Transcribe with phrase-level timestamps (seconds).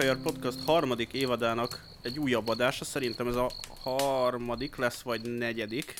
[0.00, 2.84] Campfire Podcast harmadik évadának egy újabb adása.
[2.84, 5.94] Szerintem ez a harmadik lesz, vagy negyedik.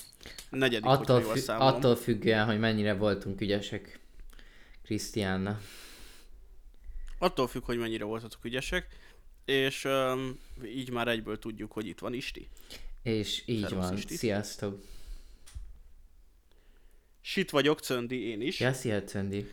[0.50, 3.98] Negyedik, Attól, jól fü- attól függően, hogy mennyire voltunk ügyesek
[4.82, 5.60] Krisztiánna.
[7.18, 8.86] Attól függ, hogy mennyire voltatok ügyesek.
[9.44, 12.48] És um, így már egyből tudjuk, hogy itt van Isti.
[13.02, 13.96] És így Szervusz, van.
[13.96, 14.16] Isti.
[14.16, 14.82] Sziasztok.
[17.20, 18.60] Sit vagyok, Cöndi, én is.
[18.60, 19.50] Ja, szia, Cöndi.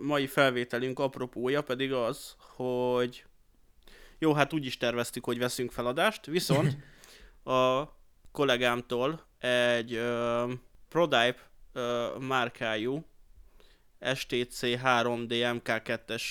[0.00, 3.24] Mai felvételünk apropója pedig az, hogy
[4.18, 6.76] jó, hát úgy is terveztük, hogy veszünk feladást, viszont
[7.44, 7.88] a
[8.32, 10.52] kollégámtól egy uh,
[10.88, 13.04] Prodype uh, márkájú
[14.14, 16.22] STC 3D MK2-es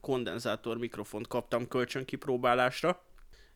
[0.00, 3.02] kondenzátor mikrofont kaptam kölcsön kipróbálásra,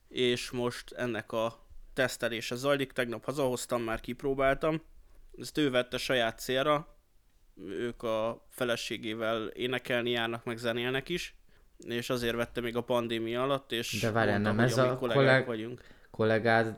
[0.08, 2.92] és most ennek a tesztelése zajlik.
[2.92, 4.82] Tegnap hazahoztam, már kipróbáltam.
[5.38, 6.97] Ezt ő vette saját célra,
[7.66, 11.34] ők a feleségével énekelni járnak, meg zenélnek is,
[11.78, 15.82] és azért vette még a pandémia alatt, és De várjál, nem ez a kolleg- vagyunk.
[16.10, 16.76] Kollégád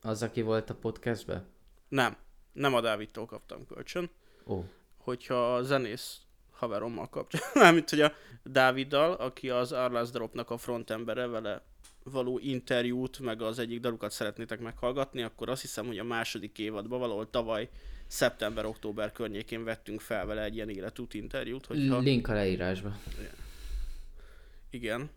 [0.00, 1.46] az, aki volt a podcastben?
[1.88, 2.16] Nem,
[2.52, 4.10] nem a Dávidtól kaptam kölcsön,
[4.46, 4.64] Ó,
[4.96, 11.26] hogyha a zenész haverommal kapcsolatban, mármint hogy a Dáviddal, aki az Arlas Dropnak a frontembere,
[11.26, 11.62] vele
[12.04, 16.98] való interjút, meg az egyik dalukat szeretnétek meghallgatni, akkor azt hiszem, hogy a második évadban
[16.98, 17.68] valahol tavaly
[18.12, 21.98] szeptember-október környékén vettünk fel vele egy ilyen életút interjút, hogyha...
[21.98, 22.98] link a leírásba.
[24.70, 25.10] Igen.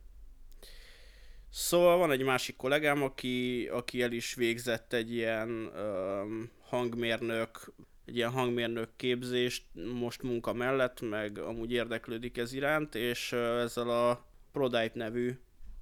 [1.50, 7.74] Szóval van egy másik kollégám, aki, aki el is végzett egy ilyen um, hangmérnök,
[8.06, 13.90] egy ilyen hangmérnök képzést most munka mellett, meg amúgy érdeklődik ez iránt, és uh, ezzel
[13.90, 15.38] a Prodype nevű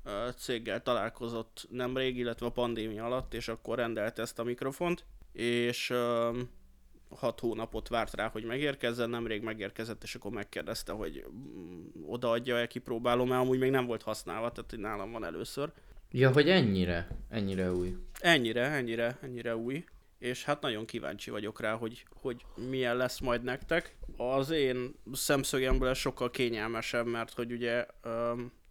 [0.06, 5.90] uh, céggel találkozott nemrég, illetve a pandémia alatt, és akkor rendelt ezt a mikrofont, és
[5.90, 6.50] um,
[7.16, 13.38] hat hónapot várt rá, hogy megérkezzen, nemrég megérkezett, és akkor megkérdezte, hogy mm, odaadja-e, kipróbálom-e,
[13.38, 15.72] amúgy még nem volt használva, tehát nálam van először.
[16.12, 17.08] Ja, hogy ennyire?
[17.30, 17.96] Ennyire új.
[18.20, 19.84] Ennyire, ennyire, ennyire új,
[20.20, 23.96] és hát nagyon kíváncsi vagyok rá, hogy, hogy milyen lesz majd nektek.
[24.18, 27.86] Az én szemszögemből ez sokkal kényelmesebb, mert hogy ugye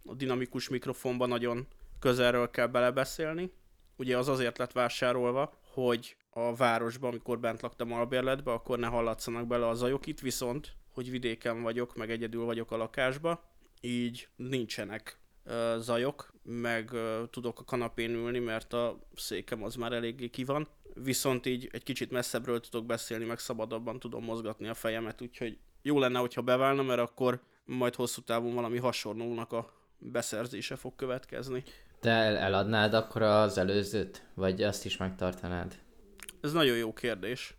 [0.05, 1.67] a dinamikus mikrofonban nagyon
[1.99, 3.53] közelről kell belebeszélni.
[3.97, 9.47] Ugye az azért lett vásárolva, hogy a városban, amikor bent laktam albérletbe, akkor ne hallatszanak
[9.47, 13.51] bele a zajok itt, viszont, hogy vidéken vagyok, meg egyedül vagyok a lakásba,
[13.81, 19.93] így nincsenek ö, zajok, meg ö, tudok a kanapén ülni, mert a székem az már
[19.93, 20.69] eléggé ki van.
[20.95, 25.99] Viszont így egy kicsit messzebbről tudok beszélni, meg szabadabban tudom mozgatni a fejemet, úgyhogy jó
[25.99, 31.63] lenne, hogyha beválna, mert akkor majd hosszú távon valami hasonlónak a beszerzése fog következni.
[32.03, 34.23] Te el- eladnád akkor az előzőt?
[34.35, 35.79] Vagy azt is megtartanád?
[36.41, 37.55] Ez nagyon jó kérdés.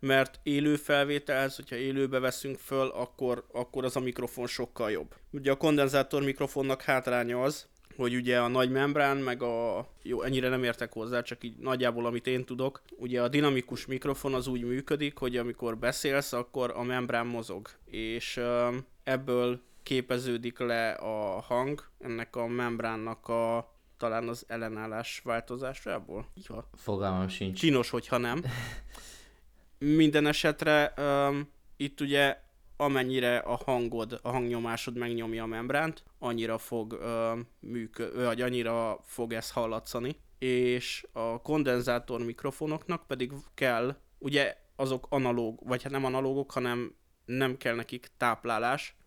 [0.00, 5.14] Mert élő felvételhez, hogyha élőbe veszünk föl, akkor, akkor az a mikrofon sokkal jobb.
[5.30, 7.66] Ugye a kondenzátor mikrofonnak hátránya az,
[7.96, 9.86] hogy ugye a nagy membrán, meg a...
[10.02, 12.82] Jó, ennyire nem értek hozzá, csak így nagyjából amit én tudok.
[12.96, 17.68] Ugye a dinamikus mikrofon az úgy működik, hogy amikor beszélsz, akkor a membrán mozog.
[17.84, 18.40] És
[19.04, 26.26] ebből képeződik le a hang, ennek a membránnak a talán az ellenállás változásából.
[26.48, 27.58] Ja, Fogalmam sincs.
[27.58, 28.42] Csinos, hogyha nem.
[29.78, 32.36] Minden esetre um, itt ugye
[32.76, 39.32] amennyire a hangod, a hangnyomásod megnyomja a membránt, annyira fog um, műkö- vagy annyira fog
[39.32, 40.16] ez hallatszani.
[40.38, 46.94] És a kondenzátor mikrofonoknak pedig kell, ugye azok analóg, vagy hát nem analógok, hanem
[47.24, 48.97] nem kell nekik táplálás,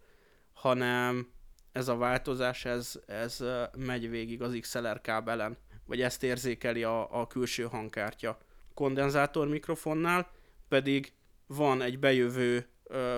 [0.62, 1.32] hanem
[1.72, 3.44] ez a változás, ez, ez
[3.78, 8.38] megy végig az XLR kábelen, vagy ezt érzékeli a, a külső hangkártya.
[8.74, 10.32] Kondenzátor mikrofonnál
[10.68, 11.14] pedig
[11.48, 12.68] van egy bejövő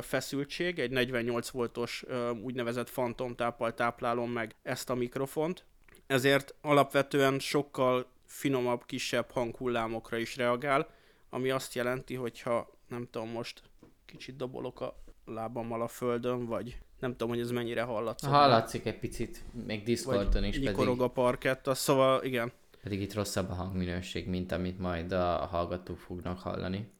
[0.02, 2.04] feszültség, egy 48 voltos
[2.44, 5.66] úgynevezett fantomtáppal táplálom meg ezt a mikrofont,
[6.08, 10.90] ezért alapvetően sokkal finomabb, kisebb hanghullámokra is reagál,
[11.30, 13.62] ami azt jelenti, hogyha nem tudom most
[14.06, 18.30] kicsit dobolok a lábammal a földön, vagy nem tudom, hogy ez mennyire hallatszik.
[18.30, 22.52] Hallatszik egy picit, még Discordon is, pedig, a parkett, az szóval igen.
[22.84, 26.92] pedig itt rosszabb a hangminőség, mint amit majd a hallgatók fognak hallani.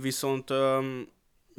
[0.00, 1.08] Viszont öm,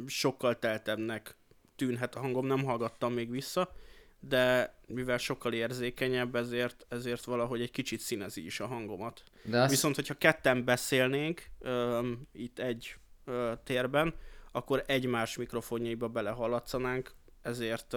[0.06, 1.36] sokkal teltebbnek
[1.76, 3.72] tűnhet a hangom, nem hallgattam még vissza,
[4.20, 9.22] de mivel sokkal érzékenyebb, ezért, ezért valahogy egy kicsit színezi is a hangomat.
[9.42, 14.14] De azt, Viszont, hogyha ketten beszélnénk öm, itt egy ö, térben,
[14.56, 17.12] akkor egymás mikrofonjaiba belehallatszanánk,
[17.42, 17.96] ezért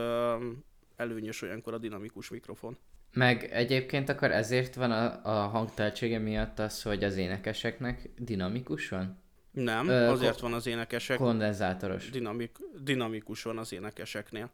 [0.96, 2.78] előnyös olyankor a dinamikus mikrofon.
[3.14, 9.22] Meg egyébként akkor ezért van a, a hangteltsége miatt az, hogy az énekeseknek dinamikus van?
[9.52, 12.10] Nem, Ö, azért van az énekesek, Kondenzátoros.
[12.10, 14.52] dinamik, dinamikus van az énekeseknél.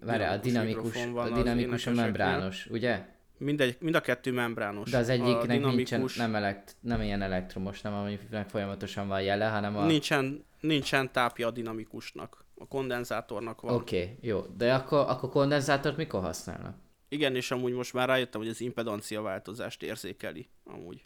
[0.00, 3.06] várjál, a dinamikus, a dinamikus a membrános, ugye?
[3.38, 4.90] Mindegy, mind a kettő membrános.
[4.90, 5.90] De az egyiknek dinamikus...
[5.90, 9.84] nincsen, nem, elekt, nem ilyen elektromos, nem aminek folyamatosan van jele, hanem a...
[9.84, 12.44] Nincsen, nincsen tápja a dinamikusnak.
[12.54, 13.74] A kondenzátornak van.
[13.74, 14.40] Oké, okay, jó.
[14.40, 16.76] De akkor, akkor kondenzátort mikor használnak?
[17.08, 20.48] Igen, és amúgy most már rájöttem, hogy az impedancia változást érzékeli.
[20.64, 21.04] Amúgy.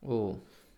[0.00, 0.28] Ó,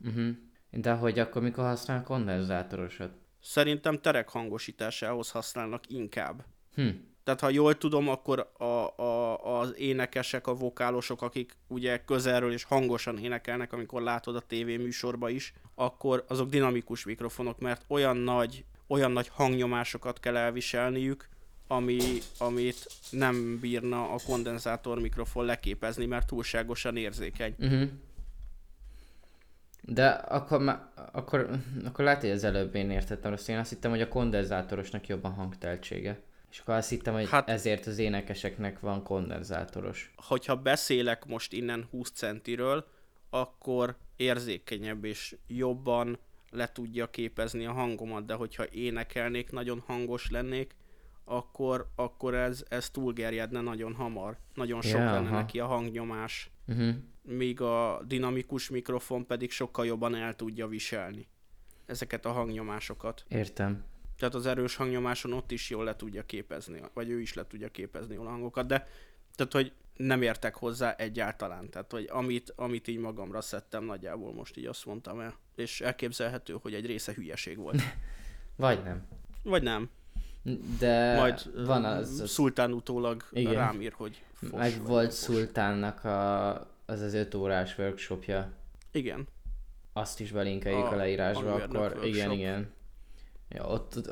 [0.05, 0.28] uh-huh.
[0.70, 3.12] De hogy akkor mikor használ kondenzátorosat?
[3.40, 6.44] Szerintem terek hangosításához használnak inkább.
[6.75, 6.88] Hm.
[7.26, 8.64] Tehát ha jól tudom, akkor a,
[9.02, 15.28] a, az énekesek, a vokálosok, akik ugye közelről és hangosan énekelnek, amikor látod a tévéműsorba
[15.28, 21.28] is, akkor azok dinamikus mikrofonok, mert olyan nagy, olyan nagy hangnyomásokat kell elviselniük,
[21.67, 21.99] ami,
[22.38, 27.55] amit nem bírna a kondenzátor mikrofon leképezni, mert túlságosan érzékeny.
[27.58, 27.88] Uh-huh.
[29.81, 30.81] De akkor,
[31.12, 31.50] akkor,
[31.84, 33.49] akkor lehet, hogy az előbb én értettem rossz.
[33.49, 36.20] Én azt hittem, hogy a kondenzátorosnak jobb a hangteltsége.
[36.56, 40.12] És akkor azt hittem, hogy hát, ezért az énekeseknek van kondenzátoros.
[40.16, 42.86] Hogyha beszélek most innen 20 centiről,
[43.30, 46.18] akkor érzékenyebb és jobban
[46.50, 50.74] le tudja képezni a hangomat, de hogyha énekelnék, nagyon hangos lennék,
[51.24, 54.38] akkor, akkor ez, ez túlgerjedne nagyon hamar.
[54.54, 55.36] Nagyon sok yeah, lenne aha.
[55.36, 56.50] neki a hangnyomás.
[56.66, 56.94] Uh-huh.
[57.22, 61.28] Míg a dinamikus mikrofon pedig sokkal jobban el tudja viselni
[61.86, 63.24] ezeket a hangnyomásokat.
[63.28, 63.84] Értem.
[64.18, 67.68] Tehát az erős hangnyomáson ott is jól le tudja képezni, vagy ő is le tudja
[67.68, 68.88] képezni a hangokat, de
[69.36, 71.70] tehát, hogy nem értek hozzá egyáltalán.
[71.70, 75.34] Tehát, hogy amit, amit így magamra szedtem, nagyjából most így azt mondtam el.
[75.54, 77.82] És elképzelhető, hogy egy része hülyeség volt.
[78.56, 79.06] vagy nem.
[79.42, 79.90] Vagy nem.
[80.78, 82.30] De Majd van az, az...
[82.30, 83.52] Szultán utólag igen.
[83.52, 85.14] rám ír, hogy fos, Meg volt fos.
[85.14, 86.50] Szultánnak a,
[86.86, 88.52] az az öt órás workshopja.
[88.92, 89.28] Igen.
[89.92, 92.04] Azt is belinkeljük a, a leírásba, akkor workshop.
[92.04, 92.74] igen, igen.
[93.48, 94.10] Ja, ott,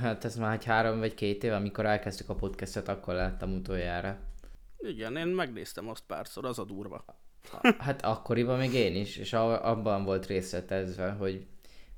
[0.00, 4.18] hát ez már egy három vagy két év, amikor elkezdtük a podcastet, akkor láttam utoljára.
[4.78, 7.04] Igen, én megnéztem azt párszor, az a durva.
[7.78, 11.46] Hát akkoriban még én is, és abban volt részletezve, hogy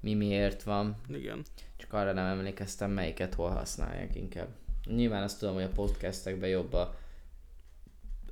[0.00, 0.96] mi miért van.
[1.08, 1.44] Igen.
[1.76, 4.48] Csak arra nem emlékeztem, melyiket hol használják inkább.
[4.84, 6.94] Nyilván azt tudom, hogy a podcastekben jobb a,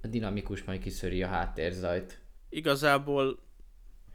[0.03, 2.21] dinamikus majd kiszöri a háttérzajt.
[2.49, 3.39] Igazából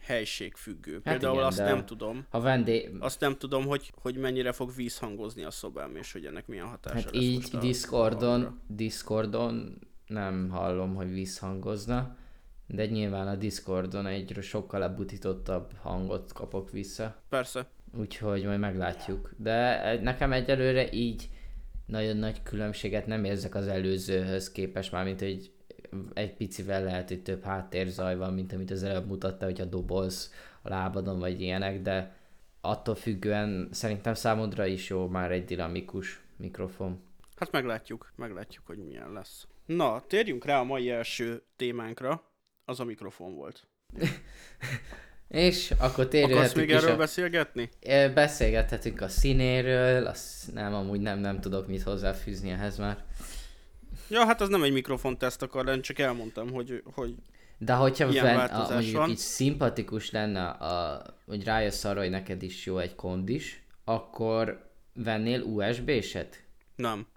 [0.01, 0.94] helységfüggő.
[0.94, 2.25] Hát Például igen, azt nem tudom.
[2.30, 2.89] Ha vendég...
[3.00, 6.95] Azt nem tudom, hogy, hogy mennyire fog vízhangozni a szobám, és hogy ennek milyen hatása
[6.95, 12.15] hát lesz így Discordon, a Discordon nem hallom, hogy vízhangozna,
[12.68, 17.15] de nyilván a Discordon egy sokkal lebutítottabb hangot kapok vissza.
[17.30, 17.68] Persze.
[17.98, 19.33] Úgyhogy majd meglátjuk.
[19.38, 21.30] De nekem egyelőre így
[21.86, 25.51] nagyon nagy különbséget nem érzek az előzőhöz képest, már mint hogy
[26.14, 30.70] egy picivel lehet, hogy több háttérzaj van, mint amit az előbb mutatta, hogyha dobolsz a
[30.70, 32.16] lábadon, vagy ilyenek, de
[32.62, 37.02] attól függően szerintem számodra is jó már egy dinamikus mikrofon.
[37.36, 39.48] Hát meglátjuk, meglátjuk, hogy milyen lesz.
[39.66, 42.24] Na, térjünk rá a mai első témánkra,
[42.66, 43.68] az a mikrofon volt.
[45.28, 46.96] És akkor térjünk Akarsz még erről a...
[46.96, 47.70] beszélgetni?
[48.13, 53.04] Beszélgethetünk a színéről, azt nem, amúgy nem, nem tudok mit hozzáfűzni ehhez már.
[54.12, 57.15] Ja, hát az nem egy mikrofonteszt akar lenni, csak elmondtam, hogy, hogy
[57.58, 59.10] de hogyha ilyen ven, a, mondjuk van.
[59.10, 65.41] így szimpatikus lenne, a, hogy rájössz arra, hogy neked is jó egy kondis, akkor vennél
[65.41, 66.44] USB-set?
[66.75, 67.08] Nem.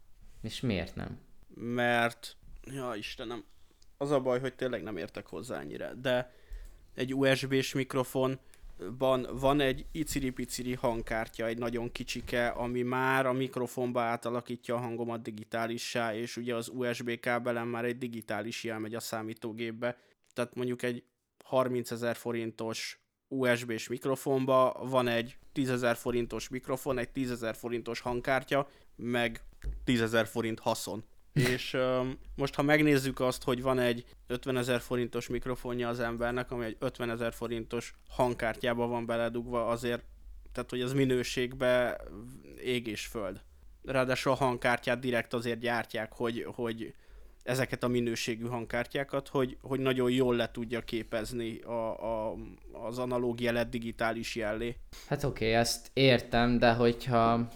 [0.42, 1.18] És miért nem?
[1.54, 3.44] Mert, ja Istenem,
[3.98, 6.32] az a baj, hogy tényleg nem értek hozzá ennyire, de
[6.94, 8.38] egy USB-s mikrofon
[8.76, 15.22] van, van egy iciri-piciri hangkártya, egy nagyon kicsike, ami már a mikrofonba átalakítja a hangomat
[15.22, 19.98] digitálissá, és ugye az USB kábelen már egy digitális jel megy a számítógépbe.
[20.32, 21.04] Tehát mondjuk egy
[21.44, 28.00] 30 ezer forintos USB-s mikrofonba van egy 10 ezer forintos mikrofon, egy 10 ezer forintos
[28.00, 29.40] hangkártya, meg
[29.84, 31.04] 10 ezer forint haszon
[31.34, 36.50] és um, most ha megnézzük azt, hogy van egy 50 ezer forintos mikrofonja az embernek,
[36.50, 40.02] ami egy 50 ezer forintos hangkártyába van beledugva, azért,
[40.52, 42.00] tehát hogy az minőségbe
[42.64, 43.40] ég és föld.
[43.84, 46.94] Ráadásul a hangkártyát direkt azért gyártják, hogy, hogy
[47.42, 52.36] ezeket a minőségű hangkártyákat, hogy, hogy nagyon jól le tudja képezni a, a,
[52.72, 54.76] az analóg jelet digitális jellé.
[55.08, 57.48] Hát oké, okay, ezt értem, de hogyha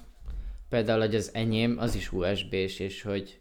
[0.69, 3.41] például, hogy az enyém, az is USB-s, és hogy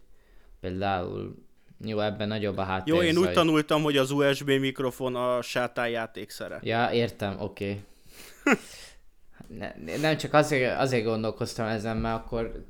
[0.60, 1.46] Például
[1.84, 2.94] jó, ebben nagyobb a háttér.
[2.94, 6.58] Jó, én úgy tanultam, hogy az USB mikrofon a sátán játékszere.
[6.62, 7.84] Ja, értem, oké.
[8.44, 8.58] Okay.
[9.58, 12.64] ne, nem csak azért, azért gondolkoztam ezen, mert akkor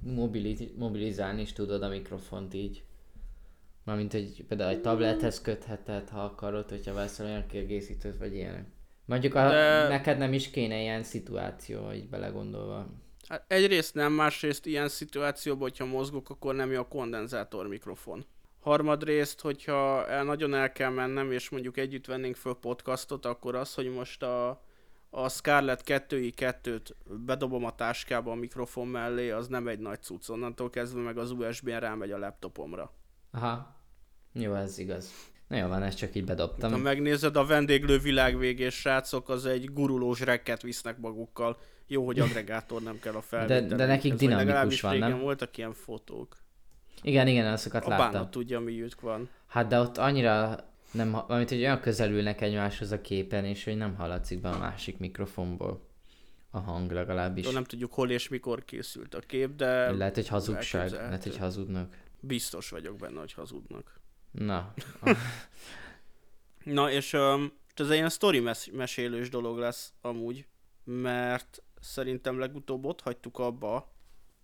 [0.00, 2.82] mobili, mobilizálni is tudod a mikrofont így.
[3.84, 8.66] Mármint, hogy például egy tablethez kötheted, ha akarod, hogyha veszel olyan kiegészítőt, vagy ilyenek.
[9.04, 9.88] Mondjuk a, De...
[9.88, 12.86] neked nem is kéne ilyen szituáció, így belegondolva.
[13.28, 18.26] Hát egyrészt nem, másrészt ilyen szituációban, hogyha mozgok, akkor nem jó a kondenzátor mikrofon.
[18.60, 23.74] Harmadrészt, hogyha el, nagyon el kell mennem, és mondjuk együtt vennénk föl podcastot, akkor az,
[23.74, 24.62] hogy most a,
[25.10, 30.28] a Scarlett 2i2-t bedobom a táskába a mikrofon mellé, az nem egy nagy cucc.
[30.28, 32.92] Onnantól kezdve meg az USB-n rámegy a laptopomra.
[33.30, 33.74] Aha.
[34.32, 35.12] Jó, ez igaz.
[35.48, 36.70] Na jó van, ezt csak így bedobtam.
[36.70, 41.58] Ha megnézed, a vendéglő világvégés srácok, az egy gurulós rekket visznek magukkal.
[41.86, 43.66] Jó, hogy agregátor nem kell a felvétel.
[43.66, 45.20] De, de nekik Ez, dinamikus van, nem?
[45.20, 46.36] voltak ilyen fotók.
[47.02, 48.22] Igen, igen, azokat a láttam.
[48.22, 49.28] A tudja, mi van.
[49.46, 53.94] Hát de ott annyira nem, amit hogy olyan közelülnek egymáshoz a képen, és hogy nem
[53.94, 55.86] hallatszik be a másik mikrofonból
[56.50, 57.50] a hang legalábbis.
[57.50, 59.90] Nem tudjuk hol és mikor készült a kép, de...
[59.90, 61.96] Lehet, hogy hazugság, lehet, hogy hazudnak.
[62.20, 64.00] Biztos vagyok benne, hogy hazudnak.
[64.38, 64.74] Na.
[66.64, 70.46] Na, és um, ez egy ilyen sztori mes- mesélős dolog lesz amúgy,
[70.84, 73.92] mert szerintem legutóbb ott hagytuk abba,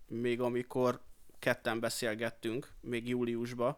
[0.07, 1.01] még amikor
[1.39, 3.77] ketten beszélgettünk, még júliusban,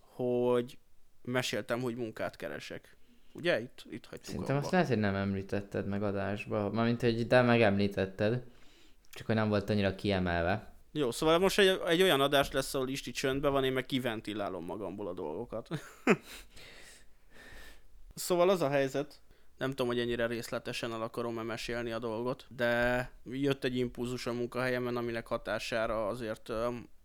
[0.00, 0.78] hogy
[1.22, 2.96] meséltem, hogy munkát keresek.
[3.32, 3.60] Ugye?
[3.60, 4.64] Itt, itt hagytuk Szerintem abba.
[4.64, 6.70] azt lehet, hogy nem említetted meg adásba.
[6.70, 8.44] Mármint, hogy de megemlítetted,
[9.10, 10.71] csak hogy nem volt annyira kiemelve.
[10.94, 14.64] Jó, szóval most egy, egy olyan adás lesz, ahol Isti csöndben van, én meg kiventilálom
[14.64, 15.68] magamból a dolgokat.
[18.14, 19.20] szóval az a helyzet,
[19.58, 24.32] nem tudom, hogy ennyire részletesen el akarom-e mesélni a dolgot, de jött egy impulzus a
[24.32, 26.52] munkahelyemen, aminek hatására azért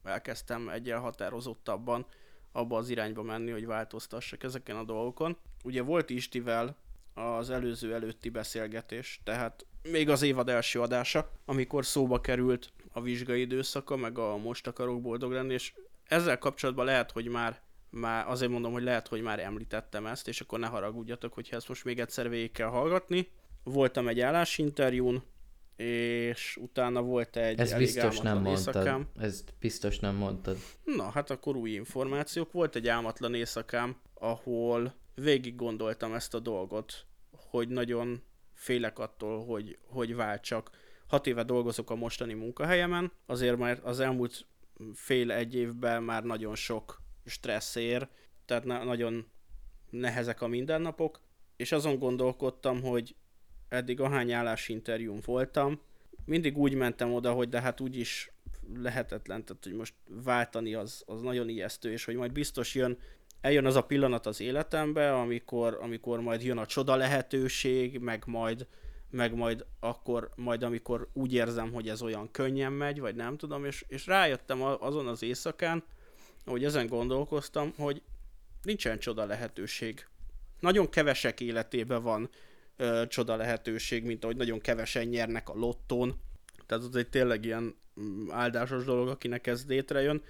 [0.04, 2.06] elkezdtem egyel határozottabban
[2.52, 5.38] abba az irányba menni, hogy változtassak ezeken a dolgokon.
[5.64, 6.76] Ugye volt Istivel
[7.14, 13.42] az előző előtti beszélgetés, tehát még az évad első adása, amikor szóba került a vizsgai
[13.42, 15.74] időszaka, meg a most akarok boldog lenni, és
[16.04, 20.42] ezzel kapcsolatban lehet, hogy már, már azért mondom, hogy lehet, hogy már említettem ezt, és
[20.42, 23.28] akkor ne haragudjatok, hogyha ezt most még egyszer végig kell hallgatni.
[23.64, 25.24] Voltam egy állásinterjún,
[25.76, 28.76] és utána volt egy Ez biztos nem mondtad.
[28.76, 29.08] Éjszakám.
[29.18, 30.58] Ez biztos nem mondtad.
[30.84, 32.52] Na, hát akkor új információk.
[32.52, 38.22] Volt egy álmatlan éjszakám, ahol végig gondoltam ezt a dolgot, hogy nagyon
[38.54, 40.70] félek attól, hogy, hogy váltsak.
[41.08, 44.46] Hat éve dolgozok a mostani munkahelyemen, azért már az elmúlt
[44.94, 48.08] fél egy évben már nagyon sok stressz ér,
[48.46, 49.26] tehát na- nagyon
[49.90, 51.22] nehezek a mindennapok,
[51.56, 53.16] és azon gondolkodtam, hogy
[53.70, 55.82] eddig ahány állásinterjún voltam,
[56.26, 58.32] mindig úgy mentem oda, hogy de hát úgyis
[58.76, 62.98] lehetetlen, tehát hogy most váltani az, az nagyon ijesztő, és hogy majd biztos jön,
[63.42, 68.68] eljön az a pillanat az életembe, amikor, amikor majd jön a csoda lehetőség, meg majd,
[69.10, 73.66] meg majd akkor, majd amikor úgy érzem, hogy ez olyan könnyen megy, vagy nem tudom,
[73.66, 75.84] és, és rájöttem azon az éjszakán,
[76.46, 78.02] hogy ezen gondolkoztam, hogy
[78.64, 80.08] nincsen csoda lehetőség.
[80.60, 82.30] Nagyon kevesek életében van
[82.78, 86.22] ö, csoda lehetőség, mint ahogy nagyon kevesen nyernek a lottón.
[86.66, 90.24] Tehát az egy tényleg ilyen mm, áldásos dolog, akinek ez létrejön.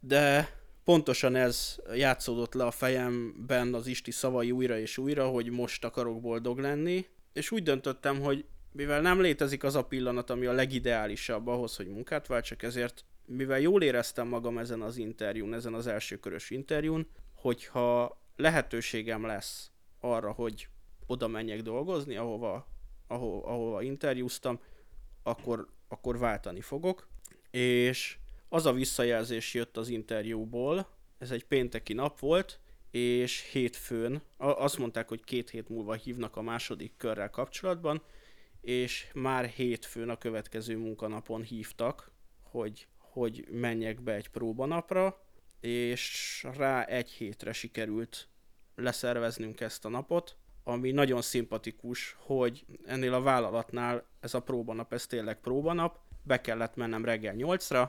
[0.00, 5.84] De pontosan ez játszódott le a fejemben az Isti szavai újra és újra, hogy most
[5.84, 10.52] akarok boldog lenni, és úgy döntöttem, hogy mivel nem létezik az a pillanat, ami a
[10.52, 15.86] legideálisabb ahhoz, hogy munkát váltsak, ezért mivel jól éreztem magam ezen az interjún, ezen az
[15.86, 19.70] első körös interjún, hogyha lehetőségem lesz
[20.00, 20.68] arra, hogy
[21.06, 22.66] oda menjek dolgozni, ahova,
[23.06, 24.60] ahova, ahova interjúztam,
[25.22, 27.08] akkor, akkor váltani fogok.
[27.50, 28.18] És
[28.48, 32.60] az a visszajelzés jött az interjúból, ez egy pénteki nap volt,
[32.90, 38.02] és hétfőn, azt mondták, hogy két hét múlva hívnak a második körrel kapcsolatban,
[38.60, 42.10] és már hétfőn a következő munkanapon hívtak,
[42.42, 45.24] hogy, hogy menjek be egy próbanapra,
[45.60, 48.28] és rá egy hétre sikerült
[48.74, 55.06] leszerveznünk ezt a napot, ami nagyon szimpatikus, hogy ennél a vállalatnál ez a próbanap, ez
[55.06, 57.88] tényleg próbanap, be kellett mennem reggel 8-ra,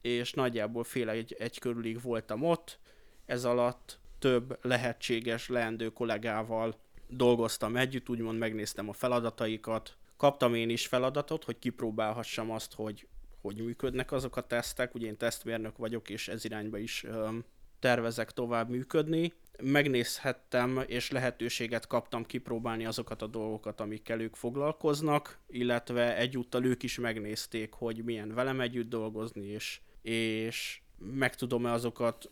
[0.00, 2.78] és nagyjából fél egy, egy körülig voltam ott,
[3.24, 6.74] ez alatt több lehetséges leendő kollégával
[7.08, 13.06] dolgoztam együtt, úgymond megnéztem a feladataikat, kaptam én is feladatot, hogy kipróbálhassam azt, hogy
[13.40, 17.44] hogy működnek azok a tesztek, ugye én tesztmérnök vagyok, és ez irányba is öm,
[17.78, 26.16] tervezek tovább működni, megnézhettem, és lehetőséget kaptam kipróbálni azokat a dolgokat, amikkel ők foglalkoznak, illetve
[26.16, 32.30] egyúttal ők is megnézték, hogy milyen velem együtt dolgozni, és, és meg tudom-e azokat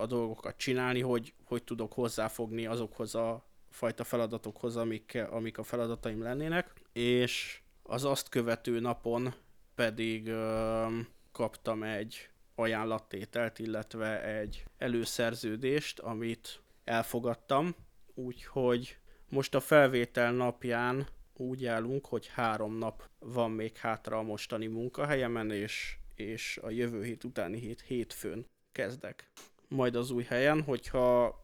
[0.00, 6.22] a dolgokat csinálni, hogy, hogy tudok hozzáfogni azokhoz a fajta feladatokhoz, amik, amik a feladataim
[6.22, 9.34] lennének, és az azt követő napon
[9.74, 10.86] pedig ö,
[11.32, 17.74] kaptam egy ajánlattételt, illetve egy előszerződést, amit elfogadtam,
[18.14, 18.98] úgyhogy
[19.28, 21.06] most a felvétel napján
[21.36, 27.02] úgy állunk, hogy három nap van még hátra a mostani munkahelyemen, és, és a jövő
[27.02, 29.30] hét utáni hét hétfőn kezdek.
[29.68, 31.40] Majd az új helyen, hogyha,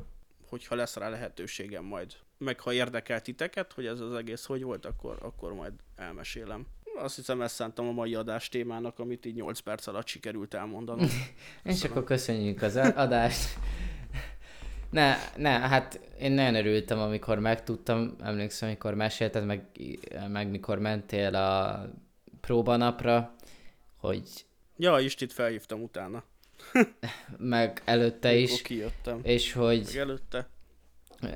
[0.49, 2.13] hogyha lesz rá lehetőségem majd.
[2.39, 6.67] Meg ha érdekel titeket, hogy ez az egész hogy volt, akkor, akkor majd elmesélem.
[6.97, 11.09] Azt hiszem ezt szántam a mai adás témának, amit így 8 perc alatt sikerült elmondanom.
[11.65, 13.59] És akkor köszönjük az adást.
[14.91, 19.67] Ne, ne, hát én nagyon örültem, amikor megtudtam, emlékszem, amikor mesélted, meg,
[20.29, 21.81] meg mikor mentél a
[22.41, 23.35] próbanapra,
[23.97, 24.47] hogy...
[24.77, 26.23] Ja, Istit felhívtam utána.
[27.39, 28.63] meg előtte is.
[28.63, 29.21] kijöttem.
[29.23, 29.83] És hogy...
[29.85, 30.49] Meg előtte.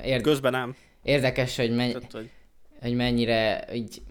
[0.03, 0.21] Érd...
[0.21, 0.75] Közben nem.
[1.03, 1.91] Érdekes, hogy, menny...
[1.91, 2.29] Tehát, hogy...
[2.81, 4.01] hogy mennyire így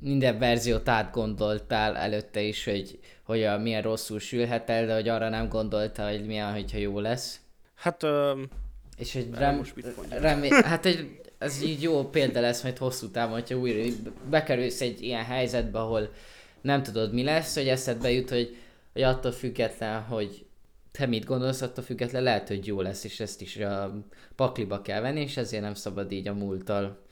[0.00, 5.28] minden verziót átgondoltál előtte is, hogy, hogy a, milyen rosszul sülhet el, de hogy arra
[5.28, 7.40] nem gondolta, hogy milyen, hogyha jó lesz.
[7.74, 8.02] Hát...
[8.02, 8.48] Um,
[8.96, 9.62] és hogy rem,
[10.10, 13.94] remé, hát egy, ez így jó példa lesz majd hosszú távon, hogyha újra
[14.30, 16.12] bekerülsz egy ilyen helyzetbe, ahol
[16.60, 18.56] nem tudod mi lesz, hogy eszedbe jut, hogy,
[18.92, 20.45] hogy attól független, hogy
[20.96, 24.02] te mit gondolsz, attól független lehet, hogy jó lesz, és ezt is a
[24.36, 27.04] pakliba kell venni, és ezért nem szabad így a múlttal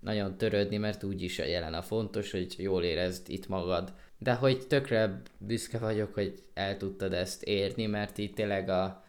[0.00, 3.92] nagyon törődni, mert úgyis a jelen a fontos, hogy jól érezd itt magad.
[4.18, 9.04] De hogy tökre büszke vagyok, hogy el tudtad ezt érni, mert itt tényleg a,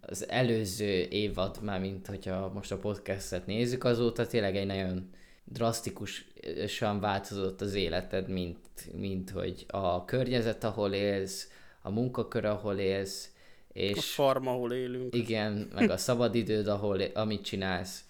[0.00, 5.10] az előző évad, már mint hogyha most a podcastet nézzük, azóta tényleg egy nagyon
[5.44, 8.58] drasztikusan változott az életed, mint,
[8.96, 11.50] mint hogy a környezet, ahol élsz,
[11.82, 13.30] a munkakör, ahol élsz,
[13.72, 13.96] és...
[13.96, 15.14] A farm, ahol élünk.
[15.14, 18.04] Igen, meg a szabadidőd, ahol, amit csinálsz.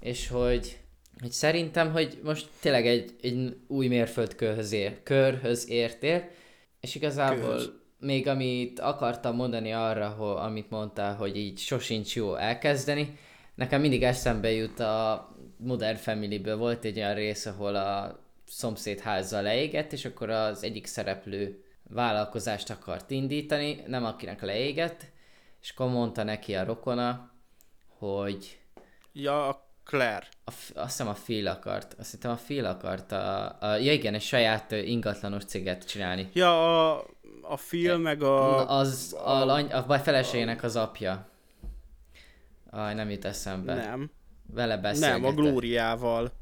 [0.00, 0.78] És hogy,
[1.20, 6.28] hogy szerintem, hogy most tényleg egy, egy új mérföldkörhöz ér, körhöz értél,
[6.80, 12.34] és igazából Körhöz még amit akartam mondani arra, hogy, amit mondtál, hogy így sosincs jó
[12.34, 13.18] elkezdeni,
[13.54, 19.40] nekem mindig eszembe jut a Modern Family-ből volt egy olyan rész, ahol a szomszéd házza
[19.40, 25.04] leégett, és akkor az egyik szereplő vállalkozást akart indítani, nem akinek leégett,
[25.62, 27.30] és akkor mondta neki a rokona,
[27.98, 28.58] hogy...
[29.12, 30.26] Ja, a Claire.
[30.44, 31.94] A, azt hiszem a Phil akart.
[31.98, 36.30] Azt hiszem a Phil akart a, a ja igen, egy saját ingatlanos céget csinálni.
[36.32, 37.06] Ja, a
[37.48, 38.68] a film, meg a...
[38.78, 41.28] Az a, a, a, a feleségének az apja.
[42.70, 43.74] Aj, nem jut eszembe.
[43.74, 44.10] Nem.
[44.52, 45.20] Vele beszélgetett.
[45.20, 46.32] Nem, a Glóriával.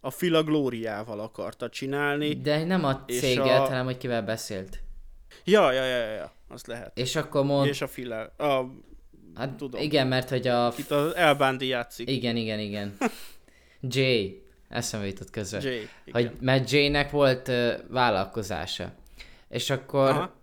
[0.00, 2.34] A Fila Glóriával akarta csinálni.
[2.34, 3.64] De nem a céget, a...
[3.64, 4.82] hanem hogy kivel beszélt.
[5.44, 6.98] Ja, ja, ja, ja, azt lehet.
[6.98, 7.66] És akkor mond...
[7.66, 8.20] És a Fila...
[8.24, 8.66] A...
[9.34, 9.80] Hát tudom.
[9.80, 10.72] Igen, mert hogy a...
[10.76, 12.10] Itt az Elbándi játszik.
[12.10, 12.96] Igen, igen, igen.
[13.94, 14.42] Jay.
[14.68, 15.62] Eszembe jutott közben.
[15.62, 16.22] Jay, igen.
[16.22, 18.92] Hogy, mert Jaynek volt uh, vállalkozása.
[19.48, 20.40] És akkor Aha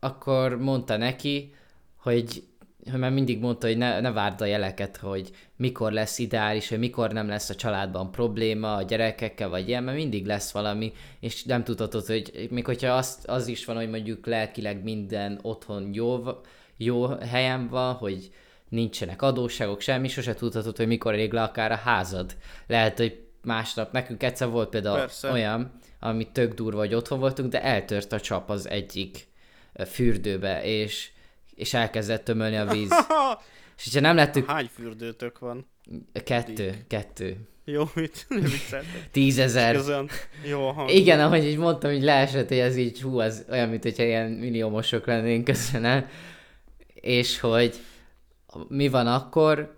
[0.00, 1.54] akkor mondta neki,
[1.96, 2.47] hogy,
[2.96, 7.12] már mindig mondta, hogy ne, ne várd a jeleket, hogy mikor lesz ideális, hogy mikor
[7.12, 11.64] nem lesz a családban probléma a gyerekekkel, vagy ilyen, mert mindig lesz valami, és nem
[11.64, 16.22] tudhatod, hogy még hogyha azt, az is van, hogy mondjuk lelkileg minden otthon jó,
[16.76, 18.30] jó helyen van, hogy
[18.68, 22.36] nincsenek adósságok, semmi, sose tudhatod, hogy mikor rég le akár a házad.
[22.66, 25.30] Lehet, hogy másnap, nekünk egyszer volt például Persze.
[25.30, 29.26] olyan, ami tök durva, hogy otthon voltunk, de eltört a csap az egyik
[29.86, 31.10] fürdőbe, és,
[31.58, 32.90] és elkezdett tömölni a víz.
[33.76, 34.46] és hogyha nem lettük...
[34.46, 35.66] Hány fürdőtök van?
[36.24, 36.86] Kettő, Eddig.
[36.86, 37.36] kettő.
[37.64, 38.26] Jó, mit?
[39.12, 39.80] Tízezer.
[40.48, 40.90] Jó hang.
[40.90, 44.30] Igen, ahogy így mondtam, hogy leesett, hogy ez így, hú, az olyan, mint hogyha ilyen
[44.30, 46.06] milliómosok lennénk közben
[46.94, 47.76] És hogy
[48.68, 49.76] mi van akkor,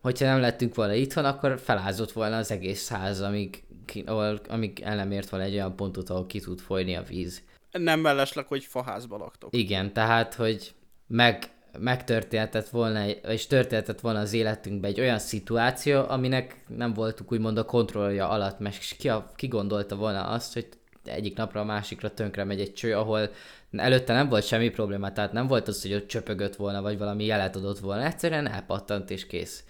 [0.00, 3.62] hogyha nem lettünk volna itthon, akkor felázott volna az egész ház, amíg,
[4.06, 7.42] ahol, amíg el nem ért volna egy olyan pontot, ahol ki tud folyni a víz
[7.70, 9.56] nem mellesleg, hogy faházba laktok.
[9.56, 10.74] Igen, tehát, hogy
[11.08, 17.58] meg, megtörténhetett volna, és történhetett volna az életünkben egy olyan szituáció, aminek nem voltunk úgymond
[17.58, 20.68] a kontrollja alatt, mert ki, a, ki gondolta volna azt, hogy
[21.04, 23.30] egyik napra a másikra tönkre megy egy cső, ahol
[23.72, 27.24] előtte nem volt semmi probléma, tehát nem volt az, hogy ott csöpögött volna, vagy valami
[27.24, 29.64] jelet adott volna, egyszerűen elpattant és kész.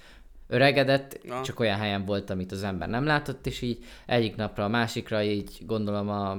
[0.47, 1.43] Öregedett, Na.
[1.43, 5.23] csak olyan helyen volt, amit az ember nem látott, és így egyik napra a másikra
[5.23, 6.39] így gondolom a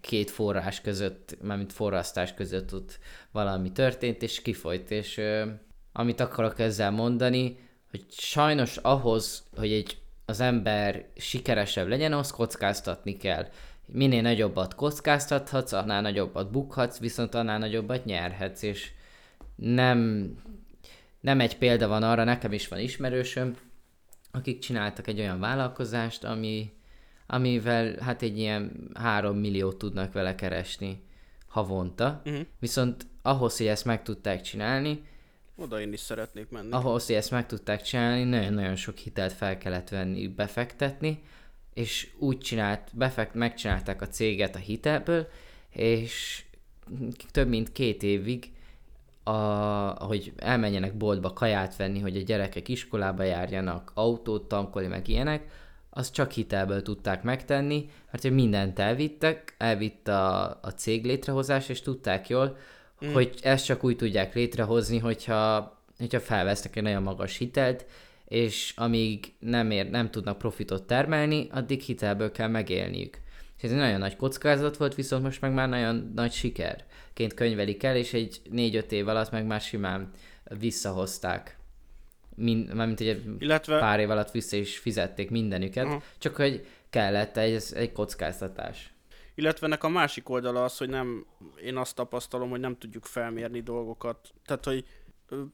[0.00, 2.98] két forrás között, mármint forrasztás között ott
[3.30, 5.46] valami történt, és kifolyt, és ö,
[5.92, 7.58] amit akarok ezzel mondani,
[7.90, 13.48] hogy sajnos ahhoz, hogy egy, az ember sikeresebb legyen, ahhoz kockáztatni kell.
[13.86, 18.90] Minél nagyobbat kockáztathatsz, annál nagyobbat bukhatsz, viszont annál nagyobbat nyerhetsz, és
[19.54, 20.30] nem,
[21.20, 23.56] nem egy példa van arra, nekem is van ismerősöm,
[24.30, 26.72] akik csináltak egy olyan vállalkozást, ami
[27.26, 31.02] amivel hát egy ilyen 3 milliót tudnak vele keresni
[31.48, 32.22] havonta.
[32.24, 32.46] Uh-huh.
[32.58, 35.02] Viszont ahhoz, hogy ezt meg tudták csinálni,
[35.56, 36.70] oda én is szeretnék menni.
[36.70, 41.22] Ahhoz, hogy ezt meg tudták csinálni, nagyon-nagyon sok hitelt fel kellett venni, befektetni,
[41.74, 45.28] és úgy csinált, befekt, megcsinálták a céget a hitelből,
[45.70, 46.44] és
[47.30, 48.50] több mint két évig,
[49.24, 49.32] a,
[50.04, 55.46] hogy elmenjenek boltba kaját venni, hogy a gyerekek iskolába járjanak, autót tankolni, meg ilyenek,
[55.94, 61.80] azt csak hitelből tudták megtenni, mert hogy mindent elvittek, elvitt a, a cég létrehozás, és
[61.80, 62.56] tudták jól,
[63.04, 63.12] mm.
[63.12, 67.86] hogy ezt csak úgy tudják létrehozni, hogyha, hogyha felvesznek egy nagyon magas hitelt,
[68.28, 73.20] és amíg nem, ér, nem tudnak profitot termelni, addig hitelből kell megélniük.
[73.56, 77.82] És ez egy nagyon nagy kockázat volt, viszont most meg már nagyon nagy sikerként könyvelik
[77.82, 80.10] el, és egy négy-öt év alatt meg már simán
[80.58, 81.56] visszahozták.
[82.34, 83.78] Mind, mármint egy Illetve...
[83.78, 86.02] pár év alatt vissza is fizették mindenüket, uh-huh.
[86.18, 88.92] csak hogy kellett egy, egy kockáztatás.
[89.34, 91.26] Illetve ennek a másik oldala az, hogy nem,
[91.62, 94.30] én azt tapasztalom, hogy nem tudjuk felmérni dolgokat.
[94.46, 94.84] Tehát, hogy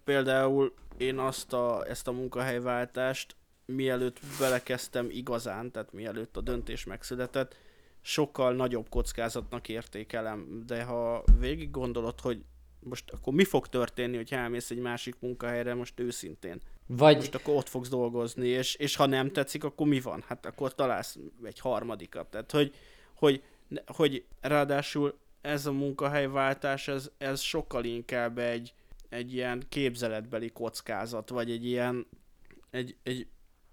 [0.05, 7.57] például én azt a, ezt a munkahelyváltást, mielőtt belekezdtem igazán, tehát mielőtt a döntés megszületett,
[8.01, 12.45] sokkal nagyobb kockázatnak értékelem, de ha végig gondolod, hogy
[12.81, 16.61] most akkor mi fog történni, hogy elmész egy másik munkahelyre, most őszintén.
[16.87, 17.17] Vagy...
[17.17, 20.25] Most akkor ott fogsz dolgozni, és, és ha nem tetszik, akkor mi van?
[20.27, 22.27] Hát akkor találsz egy harmadikat.
[22.27, 22.75] Tehát, hogy,
[23.15, 23.43] hogy,
[23.87, 28.75] hogy ráadásul ez a munkahelyváltás, ez, ez sokkal inkább egy,
[29.09, 32.07] egy ilyen képzeletbeli kockázat, vagy egy ilyen
[32.71, 33.27] egy, egy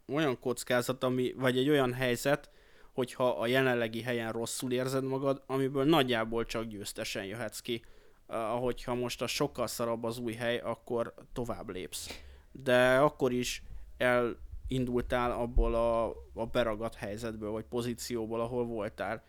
[0.08, 2.50] olyan kockázat, ami, vagy egy olyan helyzet,
[2.94, 7.82] hogyha a jelenlegi helyen rosszul érzed magad, amiből nagyjából csak győztesen jöhetsz ki.
[8.28, 12.22] Ahogyha most a sokkal szarabb az új hely, akkor tovább lépsz.
[12.52, 13.64] De akkor is
[13.98, 19.24] elindultál abból a, a beragadt helyzetből, vagy pozícióból, ahol voltál.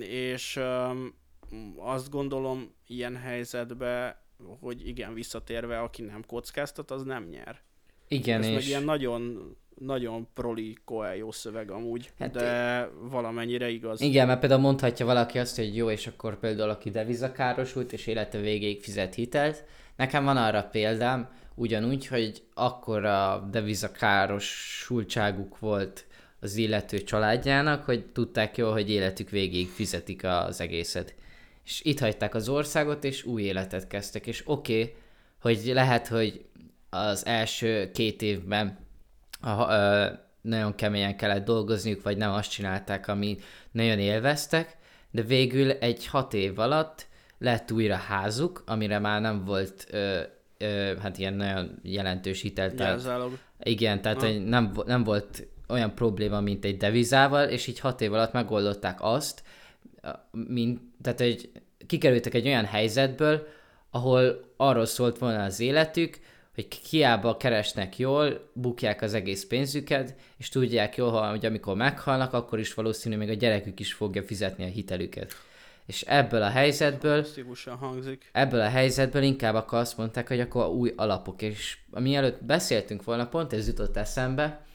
[0.00, 1.14] És um,
[1.76, 4.16] azt gondolom, ilyen helyzetben
[4.60, 7.60] hogy igen, visszatérve, aki nem kockáztat, az nem nyer.
[8.08, 8.54] Igen, Ez és...
[8.54, 10.76] meg ilyen nagyon nagyon proli
[11.18, 12.88] jó szöveg amúgy, hát de én...
[13.10, 14.00] valamennyire igaz.
[14.00, 18.38] Igen, mert például mondhatja valaki azt, hogy jó, és akkor például aki devizakárosult, és élete
[18.38, 19.64] végéig fizet hitelt.
[19.96, 26.06] Nekem van arra példám, ugyanúgy, hogy akkor a devizakárosultságuk volt
[26.40, 31.14] az illető családjának, hogy tudták jól, hogy életük végéig fizetik az egészet
[31.68, 34.94] és itt hagyták az országot, és új életet kezdtek, és oké, okay,
[35.40, 36.44] hogy lehet, hogy
[36.90, 38.78] az első két évben
[39.40, 40.06] a, ö,
[40.40, 43.38] nagyon keményen kellett dolgozniuk, vagy nem azt csinálták, ami
[43.70, 44.76] nagyon élveztek,
[45.10, 47.06] de végül egy hat év alatt
[47.38, 50.20] lett újra házuk, amire már nem volt ö,
[50.58, 52.74] ö, hát ilyen nagyon jelentős hitel.
[52.74, 53.00] Tehát,
[53.62, 58.12] igen, tehát hogy nem, nem volt olyan probléma, mint egy devizával, és így hat év
[58.12, 59.42] alatt megoldották azt,
[60.30, 61.50] mint, tehát hogy
[61.86, 63.46] kikerültek egy olyan helyzetből,
[63.90, 66.18] ahol arról szólt volna az életük,
[66.58, 72.58] hogy kiába keresnek jól, bukják az egész pénzüket, és tudják jól, hogy amikor meghalnak, akkor
[72.58, 75.32] is valószínű még a gyerekük is fogja fizetni a hitelüket.
[75.86, 77.26] És ebből a helyzetből,
[77.80, 78.30] hangzik.
[78.32, 83.28] ebből a helyzetből inkább akkor azt mondták, hogy akkor új alapok, és mielőtt beszéltünk volna,
[83.28, 84.66] pont ez jutott eszembe,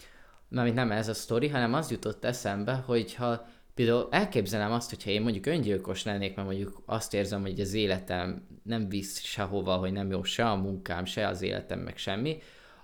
[0.50, 5.10] mert nem ez a sztori, hanem az jutott eszembe, hogy ha Például elképzelem azt, hogyha
[5.10, 9.92] én mondjuk öngyilkos lennék, mert mondjuk azt érzem, hogy az életem nem visz sehova, hogy
[9.92, 12.42] nem jó se a munkám, se az életem, meg semmi,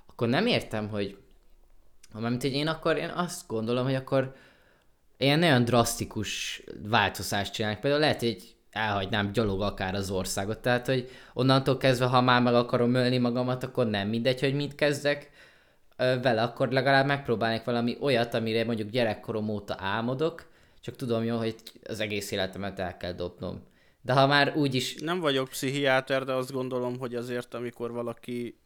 [0.08, 1.18] akkor nem értem, hogy
[2.14, 4.36] mert hogy én akkor én azt gondolom, hogy akkor
[5.18, 7.80] ilyen nagyon drasztikus változást csinálnak.
[7.80, 10.60] Például lehet, hogy elhagynám gyalog akár az országot.
[10.60, 14.76] Tehát, hogy onnantól kezdve, ha már meg akarom ölni magamat, akkor nem mindegy, hogy mit
[14.76, 15.32] kezdek
[15.98, 20.49] vele, akkor legalább megpróbálnék valami olyat, amire mondjuk gyerekkorom óta álmodok,
[20.82, 23.64] csak tudom jó, hogy az egész életemet el kell dobnom.
[24.02, 24.96] De ha már úgy is...
[24.96, 28.60] Nem vagyok pszichiáter, de azt gondolom, hogy azért, amikor valaki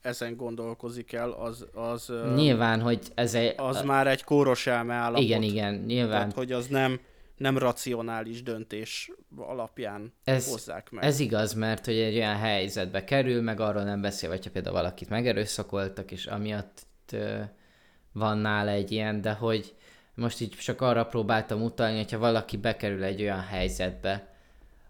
[0.00, 1.66] ezen gondolkozik el, az...
[1.72, 3.54] az nyilván, hogy ez egy...
[3.56, 3.84] Az a...
[3.84, 5.24] már egy kóros elme állapot.
[5.24, 6.18] Igen, igen, nyilván.
[6.18, 7.00] Tehát, hogy az nem,
[7.36, 11.04] nem racionális döntés alapján ez, hozzák meg.
[11.04, 15.08] Ez igaz, mert hogy egy olyan helyzetbe kerül, meg arról nem beszél, hogyha például valakit
[15.08, 16.86] megerőszakoltak, és amiatt
[18.12, 19.74] van nála egy ilyen, de hogy
[20.18, 24.34] most így csak arra próbáltam utalni, hogyha valaki bekerül egy olyan helyzetbe,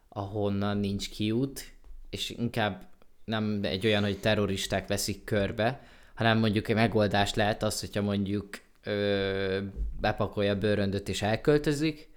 [0.08, 1.72] ahonnan nincs kiút,
[2.10, 2.86] és inkább
[3.24, 5.80] nem egy olyan, hogy terroristák veszik körbe,
[6.14, 8.48] hanem mondjuk egy megoldás lehet az, hogyha mondjuk
[8.82, 9.58] ö,
[10.00, 12.08] bepakolja a bőröndöt és elköltözik,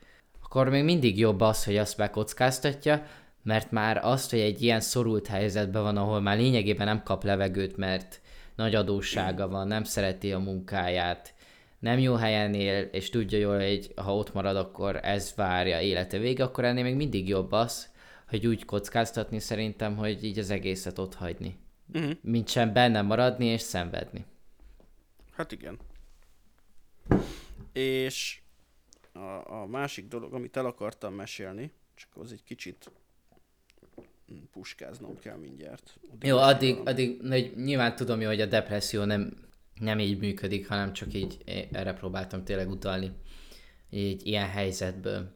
[0.44, 3.06] akkor még mindig jobb az, hogy azt bekockáztatja,
[3.44, 7.78] mert már azt, hogy egy ilyen szorult helyzetben van, ahol már lényegében nem kap levegőt,
[7.78, 8.22] mert
[8.56, 11.34] nagy adóssága van, nem szereti a munkáját,
[11.82, 16.18] nem jó helyen él, és tudja jól, hogy ha ott marad, akkor ez várja élete
[16.18, 17.90] vége, akkor ennél még mindig jobb az,
[18.28, 21.56] hogy úgy kockáztatni szerintem, hogy így az egészet ott hagyni.
[21.94, 22.12] Uh-huh.
[22.22, 24.26] Mint sem benne maradni és szenvedni.
[25.32, 25.80] Hát igen.
[27.74, 28.42] És
[29.14, 32.92] a, a másik dolog, amit el akartam mesélni, csak az egy kicsit
[34.52, 36.00] puskáznom kell mindjárt.
[36.12, 39.34] Addig Jó, addig, addig hogy nyilván tudom hogy a depresszió nem,
[39.82, 41.38] nem így működik, hanem csak így
[41.72, 43.12] erre próbáltam tényleg utalni.
[43.90, 45.32] Így ilyen helyzetből,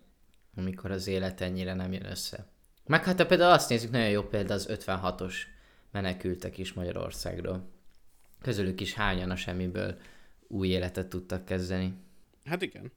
[0.56, 2.48] amikor az élet ennyire nem jön össze.
[2.86, 5.34] Meg hát ha például azt nézzük, nagyon jó példa az 56-os
[5.92, 7.70] menekültek is Magyarországról.
[8.42, 9.98] Közülük is hányan a semmiből
[10.48, 11.94] új életet tudtak kezdeni.
[12.46, 12.92] Hát igen.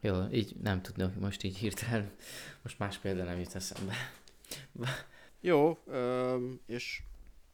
[0.00, 2.10] Jó, így nem tudnak most így hirtelen.
[2.62, 3.94] Most más példa nem jut eszembe.
[5.40, 5.78] Jó,
[6.66, 7.02] és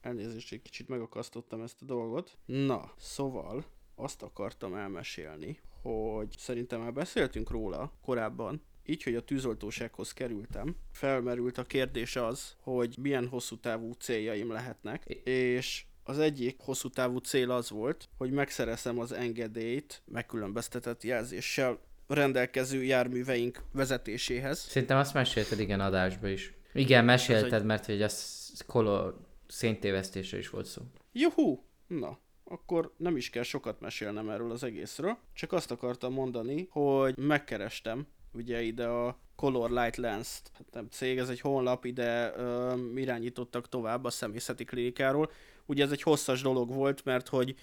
[0.06, 2.36] elnézést, egy kicsit megakasztottam ezt a dolgot.
[2.44, 3.64] Na, szóval
[3.94, 11.58] azt akartam elmesélni, hogy szerintem már beszéltünk róla korábban, így, hogy a tűzoltósághoz kerültem, felmerült
[11.58, 17.50] a kérdés az, hogy milyen hosszú távú céljaim lehetnek, és az egyik hosszú távú cél
[17.50, 24.58] az volt, hogy megszerezem az engedélyt megkülönböztetett jelzéssel rendelkező járműveink vezetéséhez.
[24.58, 26.54] Szerintem azt mesélted igen adásba is.
[26.72, 30.82] Igen, mesélted, mert hogy az kolor széntévesztésre is volt szó.
[31.12, 31.58] Juhu!
[31.86, 35.18] Na, akkor nem is kell sokat mesélnem erről az egészről.
[35.32, 41.18] Csak azt akartam mondani, hogy megkerestem ugye ide a Color Light Lens-t, hát nem cég,
[41.18, 45.30] ez egy honlap, ide ö, irányítottak tovább a személyzeti klinikáról.
[45.66, 47.54] Ugye ez egy hosszas dolog volt, mert hogy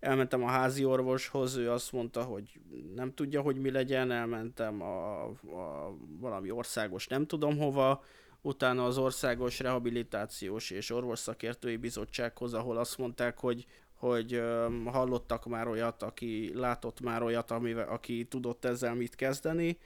[0.00, 2.60] elmentem a házi orvoshoz, ő azt mondta, hogy
[2.94, 8.04] nem tudja, hogy mi legyen, elmentem a, a valami országos nem tudom hova,
[8.42, 13.66] utána az Országos Rehabilitációs és Orvosszakértői Bizottsághoz, ahol azt mondták, hogy
[14.00, 14.42] hogy
[14.84, 19.78] hallottak már olyat, aki látott már olyat, amivel, aki tudott ezzel mit kezdeni,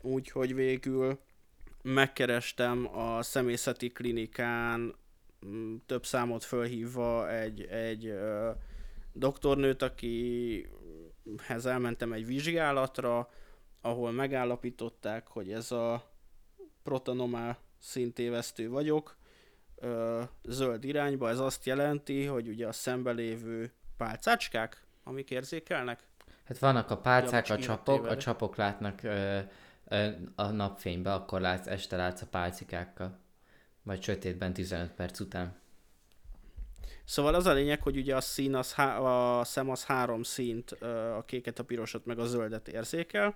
[0.00, 1.18] úgyhogy végül
[1.82, 4.94] megkerestem a személyzeti klinikán
[5.86, 8.48] több számot fölhívva egy, egy uh,
[9.12, 13.30] doktornőt, akihez elmentem egy vizsgálatra,
[13.80, 16.10] ahol megállapították, hogy ez a
[16.82, 19.16] protonomál szintévesztő vagyok,
[19.76, 21.28] ö, zöld irányba.
[21.28, 26.06] Ez azt jelenti, hogy ugye a szembelévő pálcácskák, amik érzékelnek.
[26.44, 29.38] Hát vannak a pálcák, a csapok, a csapok látnak ö,
[29.88, 33.18] ö, a napfénybe, akkor látsz, este látsz a pálcikákkal.
[33.82, 35.60] Vagy sötétben 15 perc után.
[37.04, 40.70] Szóval az a lényeg, hogy ugye a szín, az há- a szem az három színt,
[41.16, 43.34] a kéket, a pirosat, meg a zöldet érzékel,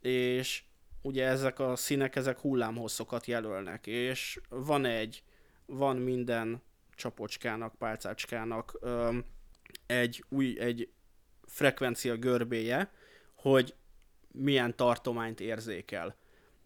[0.00, 0.62] és
[1.04, 5.22] ugye ezek a színek, ezek hullámhosszokat jelölnek, és van egy,
[5.66, 6.62] van minden
[6.94, 9.24] csapocskának, pálcácskának öm,
[9.86, 10.88] egy új, egy
[11.46, 12.90] frekvencia görbéje,
[13.34, 13.74] hogy
[14.32, 16.16] milyen tartományt érzékel.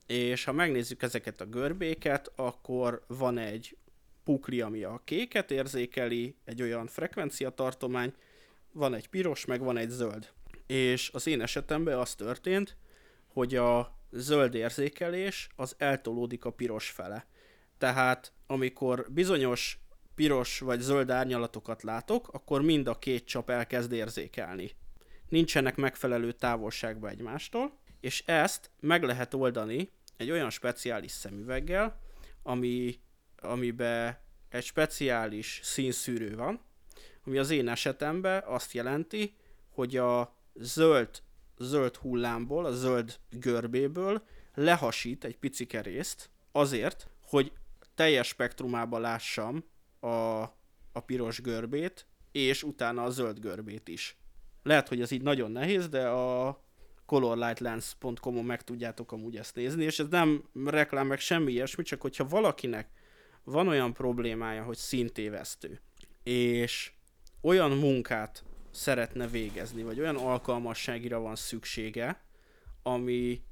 [0.07, 3.77] És ha megnézzük ezeket a görbéket, akkor van egy
[4.24, 8.14] pukli, ami a kéket érzékeli, egy olyan frekvencia tartomány,
[8.72, 10.33] van egy piros, meg van egy zöld.
[10.66, 12.77] És az én esetemben az történt,
[13.27, 17.27] hogy a zöld érzékelés az eltolódik a piros fele.
[17.79, 19.81] Tehát amikor bizonyos
[20.14, 24.71] piros vagy zöld árnyalatokat látok, akkor mind a két csap elkezd érzékelni.
[25.29, 32.01] Nincsenek megfelelő távolságba egymástól, és ezt meg lehet oldani egy olyan speciális szemüveggel,
[32.42, 33.01] ami,
[33.37, 34.18] amiben
[34.49, 36.61] egy speciális színszűrő van,
[37.25, 39.37] ami az én esetemben azt jelenti,
[39.68, 41.23] hogy a zöld
[41.59, 44.23] zöld hullámból, a zöld görbéből
[44.55, 47.53] lehasít egy picike részt azért, hogy
[47.94, 49.64] teljes spektrumában lássam
[50.01, 50.09] a,
[50.92, 54.16] a piros görbét, és utána a zöld görbét is.
[54.62, 56.61] Lehet, hogy ez így nagyon nehéz, de a
[57.07, 62.29] colorlightlens.com-on meg tudjátok amúgy ezt nézni, és ez nem reklám meg semmi ilyesmi, csak hogyha
[62.29, 62.88] valakinek
[63.44, 65.81] van olyan problémája, hogy szintévesztő,
[66.23, 66.92] és
[67.40, 68.44] olyan munkát
[68.79, 72.23] szeretne végezni, vagy olyan alkalmasságira van szüksége,
[72.83, 73.43] ami,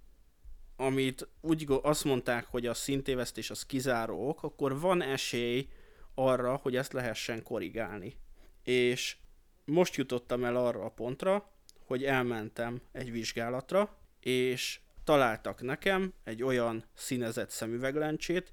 [0.77, 5.69] amit úgy azt mondták, hogy a szintévesztés az kizáró ok, akkor van esély
[6.15, 8.17] arra, hogy ezt lehessen korrigálni.
[8.63, 9.17] És
[9.65, 11.51] most jutottam el arra a pontra,
[11.85, 18.53] hogy elmentem egy vizsgálatra, és találtak nekem egy olyan színezett szemüveglencsét,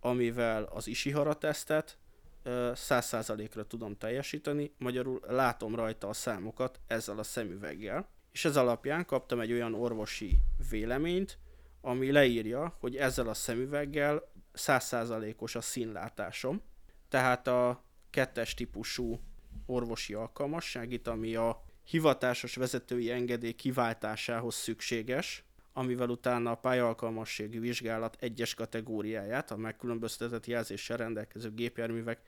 [0.00, 1.98] amivel az Ishihara tesztet,
[2.44, 8.08] 100%-ra tudom teljesíteni, magyarul látom rajta a számokat ezzel a szemüveggel.
[8.32, 10.38] És ez alapján kaptam egy olyan orvosi
[10.70, 11.38] véleményt,
[11.80, 16.62] ami leírja, hogy ezzel a szemüveggel 100%-os a színlátásom.
[17.08, 19.20] Tehát a kettes típusú
[19.66, 28.16] orvosi alkalmasság itt, ami a hivatásos vezetői engedély kiváltásához szükséges, amivel utána a pályalkalmassági vizsgálat
[28.20, 32.20] egyes kategóriáját, a megkülönböztetett jelzéssel rendelkező gépjárművek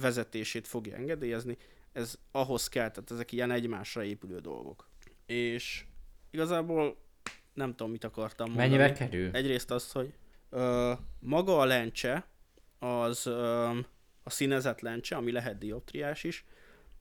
[0.00, 1.56] vezetését fogja engedélyezni,
[1.92, 4.88] ez ahhoz kell, tehát ezek ilyen egymásra épülő dolgok.
[5.26, 5.84] És
[6.30, 6.96] igazából
[7.52, 8.68] nem tudom, mit akartam mondani.
[8.68, 9.30] Mennyibe kerül?
[9.30, 10.12] Egyrészt az, hogy
[10.50, 12.26] ö, maga a lencse,
[12.78, 13.68] az ö,
[14.22, 16.44] a színezett lencse, ami lehet dioptriás is,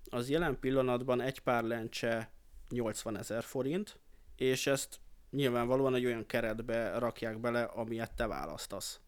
[0.10, 2.32] az jelen pillanatban egy pár lencse
[2.70, 4.00] 80 ezer forint,
[4.36, 9.00] és ezt nyilvánvalóan egy olyan keretbe rakják bele, amilyet te választasz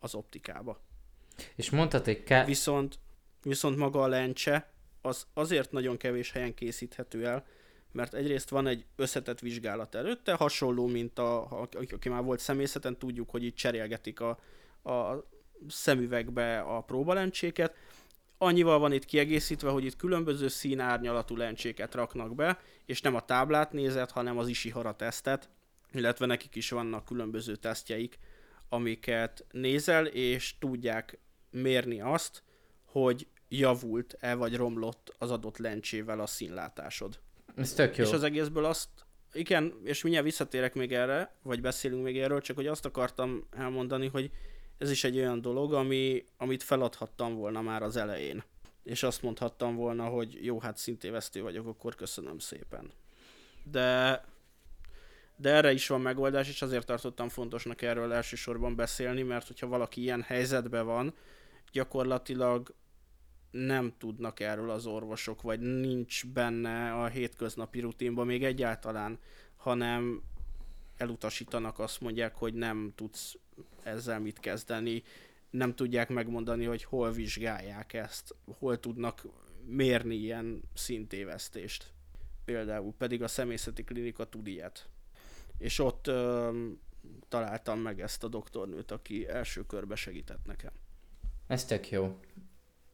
[0.00, 0.80] az optikába.
[1.54, 2.44] És mondtad, hogy kell...
[2.44, 2.98] Viszont,
[3.48, 4.70] viszont maga a lencse
[5.02, 7.46] az azért nagyon kevés helyen készíthető el,
[7.92, 13.30] mert egyrészt van egy összetett vizsgálat előtte, hasonló, mint a, aki már volt személyzeten, tudjuk,
[13.30, 14.38] hogy itt cserélgetik a,
[14.90, 15.24] a
[15.68, 17.74] szemüvegbe a próbalencséket.
[18.38, 23.72] Annyival van itt kiegészítve, hogy itt különböző színárnyalatú lencséket raknak be, és nem a táblát
[23.72, 25.48] nézett, hanem az Ishihara tesztet,
[25.92, 28.18] illetve nekik is vannak különböző tesztjeik,
[28.68, 31.18] amiket nézel, és tudják
[31.50, 32.42] mérni azt,
[32.84, 37.18] hogy javult-e vagy romlott az adott lencsével a színlátásod.
[37.56, 38.04] Ez tök jó.
[38.04, 38.88] És az egészből azt,
[39.32, 44.06] igen, és mindjárt visszatérek még erre, vagy beszélünk még erről, csak hogy azt akartam elmondani,
[44.06, 44.30] hogy
[44.78, 48.44] ez is egy olyan dolog, ami, amit feladhattam volna már az elején.
[48.82, 52.92] És azt mondhattam volna, hogy jó, hát szintévesztő vagyok, akkor köszönöm szépen.
[53.70, 54.24] De,
[55.36, 60.00] de erre is van megoldás, és azért tartottam fontosnak erről elsősorban beszélni, mert hogyha valaki
[60.00, 61.14] ilyen helyzetben van,
[61.72, 62.74] gyakorlatilag
[63.64, 69.18] nem tudnak erről az orvosok, vagy nincs benne a hétköznapi rutinban még egyáltalán,
[69.56, 70.22] hanem
[70.96, 73.36] elutasítanak, azt mondják, hogy nem tudsz
[73.82, 75.02] ezzel mit kezdeni,
[75.50, 79.26] nem tudják megmondani, hogy hol vizsgálják ezt, hol tudnak
[79.64, 81.92] mérni ilyen szintévesztést.
[82.44, 84.88] Például pedig a személyzeti klinika tud ilyet.
[85.58, 86.50] És ott ö,
[87.28, 90.72] találtam meg ezt a doktornőt, aki első körbe segített nekem.
[91.46, 92.20] Ez tök jó.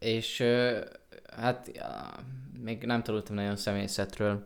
[0.02, 0.44] És
[1.36, 2.10] hát ja,
[2.62, 4.44] még nem tanultam nagyon szemészetről.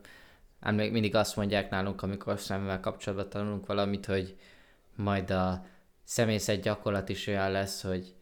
[0.61, 4.35] Hát még mindig azt mondják nálunk, amikor szemvel kapcsolatban tanulunk valamit, hogy
[4.95, 5.65] majd a
[6.03, 8.13] személyzet gyakorlat is olyan lesz, hogy,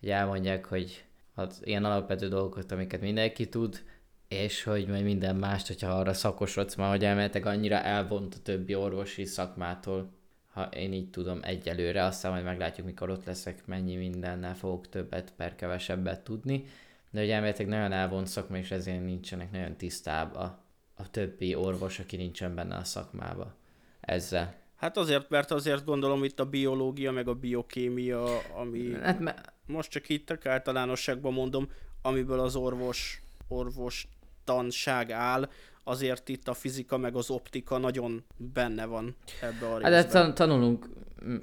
[0.00, 3.82] hogy elmondják, hogy az ilyen alapvető dolgokat, amiket mindenki tud,
[4.28, 8.74] és hogy majd minden mást, hogyha arra szakosodsz, már hogy elmehetek annyira elvont a többi
[8.74, 10.10] orvosi szakmától,
[10.52, 15.32] ha én így tudom egyelőre, aztán majd meglátjuk, mikor ott leszek, mennyi mindennel fogok többet
[15.36, 16.64] per kevesebbet tudni,
[17.10, 20.58] de hogy elméletileg nagyon elvont szakma, és ezért nincsenek nagyon tisztában
[20.94, 23.54] a többi orvos, aki nincsen benne a szakmába
[24.00, 24.54] ezzel.
[24.76, 29.90] Hát azért, mert azért gondolom itt a biológia, meg a biokémia, ami hát me- most
[29.90, 31.68] csak itt általánosságban mondom,
[32.02, 34.08] amiből az orvos, orvos
[34.44, 35.48] tanság áll,
[35.84, 40.24] azért itt a fizika meg az optika nagyon benne van ebbe a részben.
[40.24, 40.88] Hát tanulunk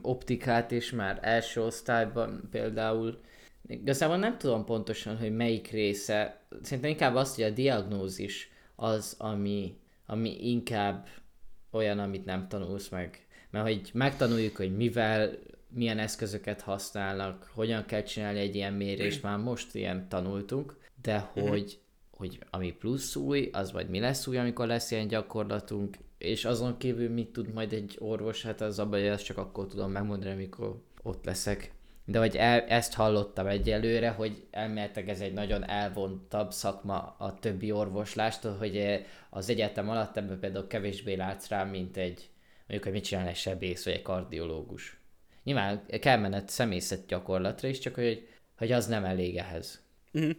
[0.02, 3.20] optikát is már első osztályban például.
[3.68, 6.42] Igazából nem tudom pontosan, hogy melyik része.
[6.62, 11.08] Szerintem inkább azt, hogy a diagnózis az, ami, ami inkább
[11.72, 13.28] olyan, amit nem tanulsz meg.
[13.50, 15.32] Mert hogy megtanuljuk, hogy mivel,
[15.70, 21.48] milyen eszközöket használnak, hogyan kell csinálni egy ilyen mérést, már most ilyen tanultunk, de mhm.
[21.48, 21.80] hogy
[22.20, 26.78] hogy ami plusz új, az vagy mi lesz új, amikor lesz ilyen gyakorlatunk, és azon
[26.78, 30.32] kívül mit tud majd egy orvos, hát az abban, hogy ezt csak akkor tudom megmondani,
[30.32, 31.72] amikor ott leszek.
[32.06, 37.72] De hogy el, ezt hallottam egyelőre, hogy elméletek ez egy nagyon elvontabb szakma a többi
[37.72, 42.92] orvoslástól, hogy eh, az egyetem alatt ebben például kevésbé látsz rá, mint egy, mondjuk, hogy
[42.92, 45.00] mit csinál egy sebész vagy egy kardiológus.
[45.44, 48.28] Nyilván kell menned személyzet gyakorlatra is, csak hogy,
[48.58, 49.84] hogy az nem elég ehhez.
[50.20, 50.30] Mm.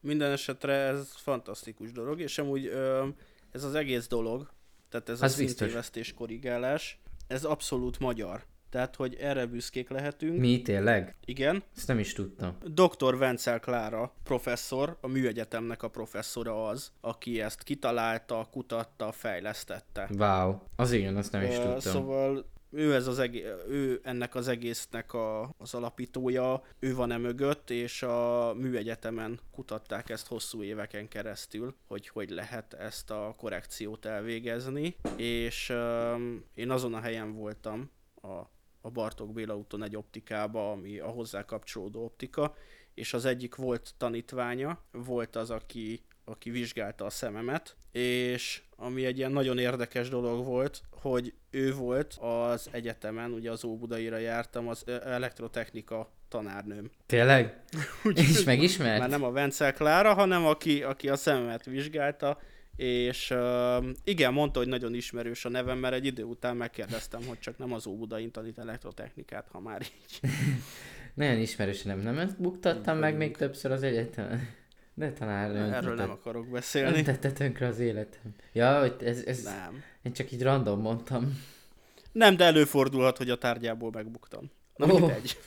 [0.00, 3.06] Minden esetre ez fantasztikus dolog, és amúgy ö,
[3.50, 4.50] ez az egész dolog,
[4.88, 8.44] tehát ez az a szintévesztés korrigálás, ez abszolút magyar.
[8.70, 10.38] Tehát, hogy erre büszkék lehetünk.
[10.38, 11.16] Mi, tényleg?
[11.24, 11.62] Igen.
[11.76, 12.56] Ezt nem is tudtam.
[12.64, 13.16] Dr.
[13.18, 20.08] Vencel Klára professzor, a műegyetemnek a professzora az, aki ezt kitalálta, kutatta, fejlesztette.
[20.18, 21.78] Wow, az igen, azt nem is tudtam.
[21.80, 27.16] Szóval ő, ez az egész, ő ennek az egésznek a, az alapítója, ő van e
[27.16, 34.04] mögött, és a műegyetemen kutatták ezt hosszú éveken keresztül, hogy hogy lehet ezt a korrekciót
[34.04, 37.90] elvégezni, és um, én azon a helyen voltam,
[38.22, 38.28] a,
[38.80, 42.54] a Bartók Béla úton egy optikába, ami a hozzá kapcsolódó optika,
[42.94, 49.18] és az egyik volt tanítványa, volt az, aki aki vizsgálta a szememet, és ami egy
[49.18, 54.84] ilyen nagyon érdekes dolog volt, hogy ő volt az egyetemen, ugye az Óbudaira jártam, az
[55.04, 56.90] elektrotechnika tanárnőm.
[57.06, 57.62] Tényleg?
[58.14, 58.98] és megismert?
[58.98, 62.40] Már nem a Vencel Klára, hanem aki, aki a szememet vizsgálta,
[62.76, 67.38] és uh, igen, mondta, hogy nagyon ismerős a nevem, mert egy idő után megkérdeztem, hogy
[67.38, 70.30] csak nem az Óbudain tanít elektrotechnikát, ha már így.
[71.14, 74.57] nagyon ismerős nem, nem buktattam meg még többször az egyetemen.
[74.98, 77.02] De talán Erről nem akarok beszélni.
[77.02, 78.34] Tette tönkre az életem.
[78.52, 79.42] Ja, hogy ez, ez...
[79.42, 79.82] Nem.
[80.02, 81.42] Én csak így random mondtam.
[82.12, 84.50] Nem, de előfordulhat, hogy a tárgyából megbuktam.
[84.76, 84.98] Na Ó.
[84.98, 85.38] mindegy.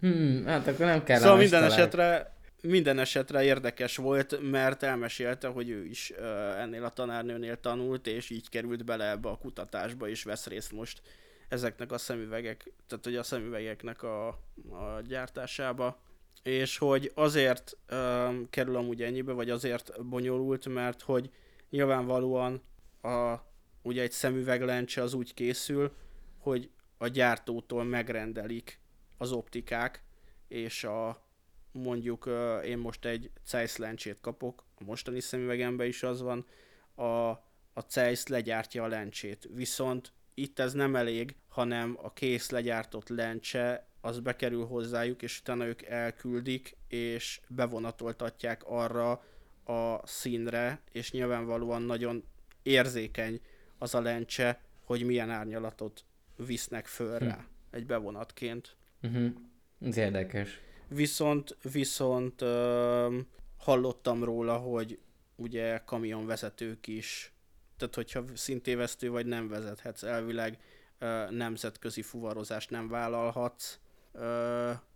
[0.00, 5.68] Hmm, hát akkor nem kell Szóval minden esetre, minden esetre érdekes volt, mert elmesélte, hogy
[5.68, 10.22] ő is uh, ennél a tanárnőnél tanult, és így került bele ebbe a kutatásba, és
[10.22, 11.02] vesz részt most
[11.48, 14.28] ezeknek a szemüvegek, tehát hogy a szemüvegeknek a,
[14.70, 16.00] a gyártásába.
[16.42, 21.30] És hogy azért um, kerül amúgy ennyibe, vagy azért bonyolult, mert hogy
[21.70, 22.62] nyilvánvalóan
[23.02, 23.36] a,
[23.82, 25.92] ugye egy szemüveglencse az úgy készül,
[26.38, 28.80] hogy a gyártótól megrendelik
[29.18, 30.02] az optikák,
[30.48, 31.28] és a
[31.72, 36.46] mondjuk ö, én most egy Zeiss lencsét kapok, a mostani szemüvegemben is az van,
[36.94, 37.28] a,
[37.72, 39.48] a Zeiss legyártja a lencsét.
[39.54, 45.66] Viszont itt ez nem elég, hanem a kész legyártott lencse az bekerül hozzájuk, és utána
[45.66, 49.24] ők elküldik, és bevonatoltatják arra
[49.64, 52.24] a színre, és nyilvánvalóan nagyon
[52.62, 53.40] érzékeny
[53.78, 56.04] az a lencse, hogy milyen árnyalatot
[56.36, 58.76] visznek föl rá egy bevonatként.
[59.02, 59.32] Uh-huh.
[59.80, 60.60] Ez érdekes.
[60.88, 63.18] Viszont, viszont ö,
[63.58, 64.98] hallottam róla, hogy
[65.36, 67.32] ugye kamionvezetők is,
[67.76, 70.58] tehát hogyha szintévesztő vagy nem vezethetsz, elvileg
[70.98, 73.78] ö, nemzetközi fuvarozást nem vállalhatsz,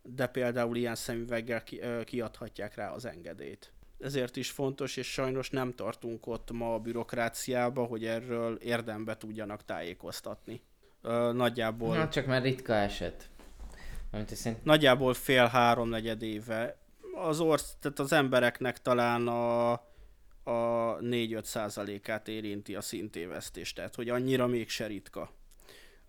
[0.02, 1.62] de például ilyen szemüveggel
[2.04, 3.72] kiadhatják rá az engedélyt.
[3.98, 9.64] Ezért is fontos, és sajnos nem tartunk ott ma a bürokráciába, hogy erről érdembe tudjanak
[9.64, 10.62] tájékoztatni.
[11.32, 13.28] Nagyjából Hát csak már ritka eset.
[14.26, 14.64] Szerint...
[14.64, 16.76] nagyjából fél háromnegyed éve.
[17.14, 19.72] Az orsz, tehát az embereknek talán a,
[20.42, 25.30] a 4-5 százalékát érinti a szintévesztés, tehát hogy annyira mégse ritka.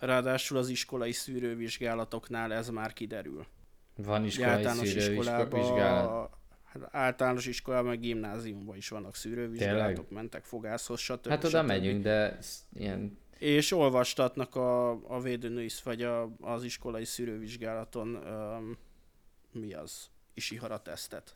[0.05, 3.45] Ráadásul az iskolai szűrővizsgálatoknál ez már kiderül.
[3.95, 5.53] Van Ugye iskolai általános szűrővizsgálat.
[5.53, 6.29] iskolában,
[6.63, 11.27] hát általános iskolában, meg gimnáziumban is vannak szűrővizsgálatok, mentek fogászhoz, stb.
[11.27, 11.67] Hát oda stb.
[11.67, 12.37] megyünk, de
[12.73, 13.17] ilyen...
[13.37, 18.77] És olvastatnak a, a védőnői, vagy a, az iskolai szűrővizsgálaton um,
[19.51, 20.09] mi az?
[20.33, 21.35] Isihara tesztet.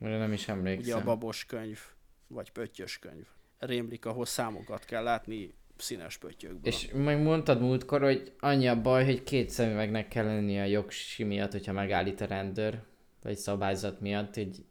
[0.00, 0.82] Mert nem is emlékszem.
[0.82, 1.80] Ugye a babos könyv,
[2.26, 3.26] vagy pöttyös könyv.
[3.58, 6.72] Rémlik, ahol számokat kell látni színes pöttyökből.
[6.72, 11.24] És meg mondtad múltkor, hogy annyi a baj, hogy két szemüvegnek kell lennie a jogsi
[11.24, 12.82] miatt, hogyha megállít a rendőr,
[13.22, 14.64] vagy szabályzat miatt, hogy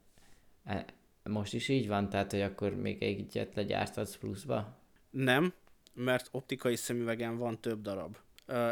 [0.63, 0.85] e-
[1.23, 4.77] most is így van, tehát hogy akkor még egyet legyártatsz pluszba?
[5.09, 5.53] Nem,
[5.93, 8.17] mert optikai szemüvegen van több darab.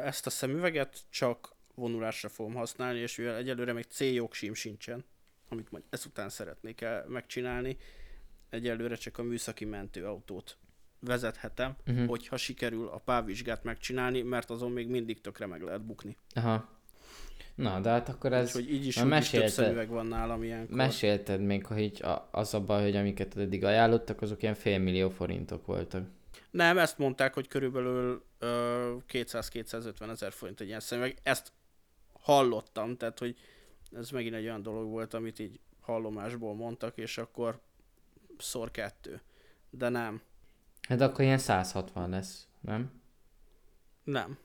[0.03, 5.05] Ezt a szemüveget csak vonulásra fogom használni, és mivel egyelőre még C-jogsim sincsen,
[5.49, 7.77] amit majd ezután szeretnék el megcsinálni,
[8.49, 10.57] egyelőre csak a műszaki mentőautót
[11.05, 12.07] vezethetem, uh-huh.
[12.07, 16.17] hogyha sikerül a pávvizsgát megcsinálni, mert azon még mindig tökre meg lehet bukni.
[16.33, 16.73] Aha.
[17.55, 18.47] Na, de hát akkor ez...
[18.47, 20.75] Úgyhogy így is, úgy is több mesélted- szemüveg van nálam ilyenkor.
[20.75, 25.65] Mesélted még, hogy a, az a baj, hogy amiket eddig ajánlottak, azok ilyen félmillió forintok
[25.65, 26.07] voltak.
[26.51, 31.17] Nem, ezt mondták, hogy körülbelül ö, 200-250 ezer forint egy ilyen szemüveg.
[31.23, 31.51] Ezt
[32.19, 33.35] hallottam, tehát hogy
[33.91, 37.59] ez megint egy olyan dolog volt, amit így hallomásból mondtak, és akkor
[38.37, 39.21] szor kettő.
[39.69, 40.21] De nem,
[40.87, 42.91] Hát akkor ilyen 160 lesz, nem?
[44.03, 44.37] nem.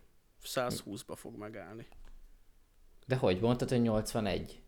[0.45, 1.86] 120-ba fog megállni.
[3.07, 3.41] De hogy?
[3.41, 4.61] Mondtad, hogy 81?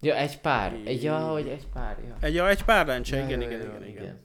[0.00, 0.72] Ja, egy pár.
[0.72, 1.98] Egy, ja, hogy egy pár.
[2.06, 2.16] Ja.
[2.20, 4.20] Egy, ja, egy pár lencse, igen, igen, ja, igen, igen.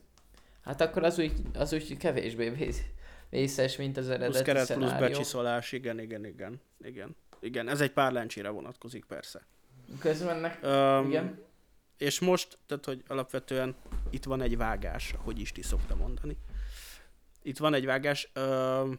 [0.61, 2.81] Hát akkor az úgy, az úgy kevésbé vész,
[3.29, 7.15] vészes, mint az eredeti Plusz keret, plusz becsiszolás, igen, igen, igen, igen.
[7.39, 9.45] Igen, ez egy pár lencsére vonatkozik persze.
[9.99, 10.59] Közben nek...
[10.63, 11.43] Um, Igen.
[11.97, 13.75] És most, tehát hogy alapvetően
[14.09, 16.37] itt van egy vágás, hogy Isti szokta mondani.
[17.41, 18.91] Itt van egy vágás, ö,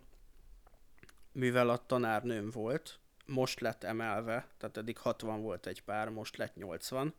[1.33, 6.55] mivel a tanárnőm volt, most lett emelve, tehát eddig 60 volt egy pár, most lett
[6.57, 7.15] 80,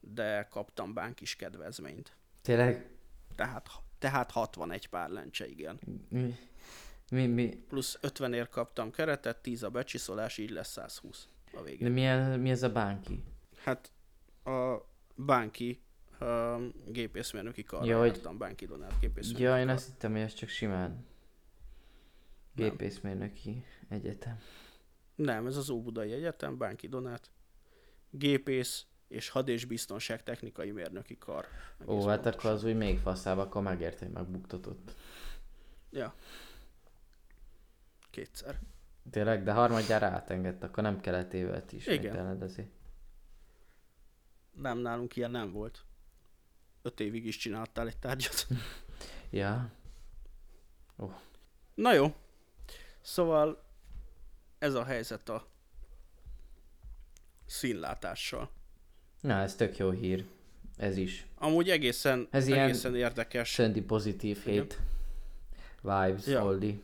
[0.00, 2.16] de kaptam bánkis kedvezményt.
[2.42, 2.90] Tényleg?
[3.34, 5.80] Tehát, tehát 61 pár lencse, igen.
[6.08, 6.34] Mi?
[7.10, 7.26] Mi?
[7.26, 7.64] mi?
[7.68, 11.90] Plusz 50 ér kaptam keretet, 10 a becsiszolás, így lesz 120 a De végén.
[11.92, 13.22] mi, a, mi ez a bánki?
[13.64, 13.90] Hát
[14.44, 14.76] a
[15.14, 15.80] bánki
[16.20, 20.20] um, gépészmérnöki karra Ja, ja, hogy- jártam, bánki donát gépészmérnöki Ja, én azt hittem, hogy
[20.20, 22.68] ez csak simán Nem.
[22.68, 24.38] gépészmérnöki egyetem.
[25.14, 27.30] Nem, ez az Óbudai Egyetem, Bánki Donát,
[28.10, 31.46] gépész és had- és biztonságtechnikai mérnöki kar.
[31.86, 34.94] Ó, Egész hát akkor az úgy még faszább, akkor megérte, hogy megbuktatott.
[35.90, 36.14] Ja.
[38.10, 38.60] Kétszer.
[39.10, 42.02] Tényleg, de harmadjára átengedte, akkor nem kellett évet is Igen.
[42.02, 42.70] megtelendezni.
[44.52, 45.84] Nem, nálunk ilyen nem volt.
[46.86, 48.46] Öt évig is csináltál egy tárgyat.
[49.30, 49.70] Ja,
[51.74, 52.14] Na jó.
[53.00, 53.62] Szóval
[54.58, 55.46] ez a helyzet a
[57.46, 58.50] színlátással.
[59.20, 60.24] na ez tök jó hír.
[60.76, 61.26] Ez is.
[61.34, 63.48] Amúgy egészen, Ez ilyen- egészen érdekes.
[63.48, 64.52] Sönti pozitív Igen.
[64.52, 64.78] hét.
[65.80, 66.44] Vibes, Ja.
[66.44, 66.82] Oldi.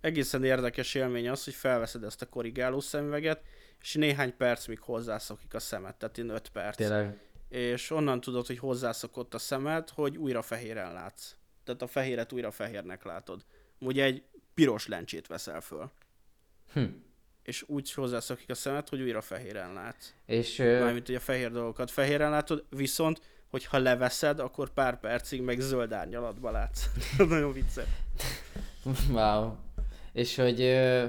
[0.00, 3.42] egészen érdekes élmény az, hogy felveszed ezt a korrigáló szemüveget,
[3.80, 6.76] és néhány perc, míg hozzászokik a szemed, tehát én 5 perc.
[6.76, 7.18] Tényleg.
[7.54, 11.34] És onnan tudod, hogy hozzászokott a szemed, hogy újra fehéren látsz.
[11.64, 13.44] Tehát a fehéret újra fehérnek látod.
[13.78, 14.22] Ugye egy
[14.54, 15.90] piros lencsét veszel föl.
[16.72, 16.84] Hm.
[17.42, 20.12] És úgy hozzászokik a szemed, hogy újra fehéren látsz.
[20.26, 25.60] És Mármint, hogy a fehér dolgokat fehéren látod, viszont, hogyha leveszed, akkor pár percig meg
[25.60, 26.84] zöld árnyalatba látsz.
[27.28, 27.88] Nagyon vicces.
[29.10, 29.56] wow.
[30.12, 31.06] És hogy ö,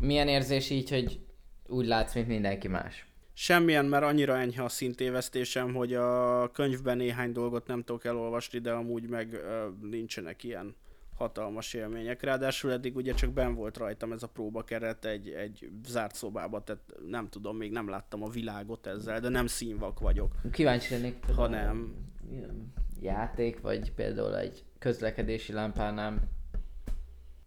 [0.00, 1.20] milyen érzés így, hogy
[1.66, 3.06] úgy látsz, mint mindenki más?
[3.36, 8.72] Semmilyen, mert annyira enyhe a szintévesztésem, hogy a könyvben néhány dolgot nem tudok elolvasni, de
[8.72, 10.74] amúgy meg ö, nincsenek ilyen
[11.16, 12.22] hatalmas élmények.
[12.22, 16.82] Ráadásul eddig ugye csak ben volt rajtam ez a próbakeret egy, egy zárt szobába, tehát
[17.08, 20.34] nem tudom, még nem láttam a világot ezzel, de nem színvak vagyok.
[20.52, 21.94] Kíváncsi lennék, Hanem-
[22.30, 26.28] ilyen játék, vagy például egy közlekedési lámpánál,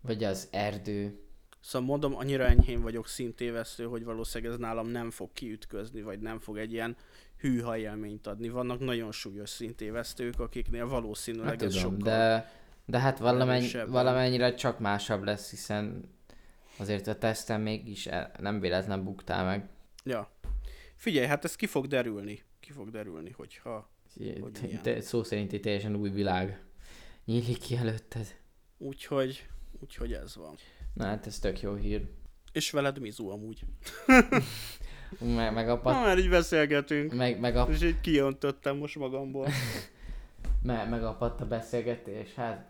[0.01, 1.19] vagy az erdő.
[1.59, 6.39] Szóval mondom, annyira enyhén vagyok szintévesztő, hogy valószínűleg ez nálam nem fog kiütközni, vagy nem
[6.39, 6.95] fog egy ilyen
[7.39, 8.49] hűha élményt adni.
[8.49, 12.13] Vannak nagyon súlyos szintévesztők, akiknél valószínűleg Hát ez tudom, sokkal...
[12.13, 12.51] de,
[12.85, 13.91] de hát erősebben.
[13.91, 16.09] valamennyire csak másabb lesz, hiszen
[16.77, 19.69] azért a teszten mégis e- nem véletlen buktál meg.
[20.03, 20.31] Ja.
[20.95, 22.43] Figyelj, hát ez ki fog derülni.
[22.59, 23.89] Ki fog derülni, hogyha
[24.41, 24.79] Hogy.
[24.81, 26.61] Te, szó szerint egy teljesen új világ
[27.25, 28.35] nyílik ki előtted.
[28.77, 29.47] úgyhogy,
[29.79, 30.55] úgyhogy ez van.
[30.97, 32.01] Na hát ez tök jó hír.
[32.51, 33.59] És veled Mizu amúgy.
[35.35, 37.13] Meg, meg, a pat, már így beszélgetünk.
[37.13, 39.47] meg, meg, a, És így kijöntottem most magamból.
[40.63, 42.65] meg, meg a patta beszélgetés, hát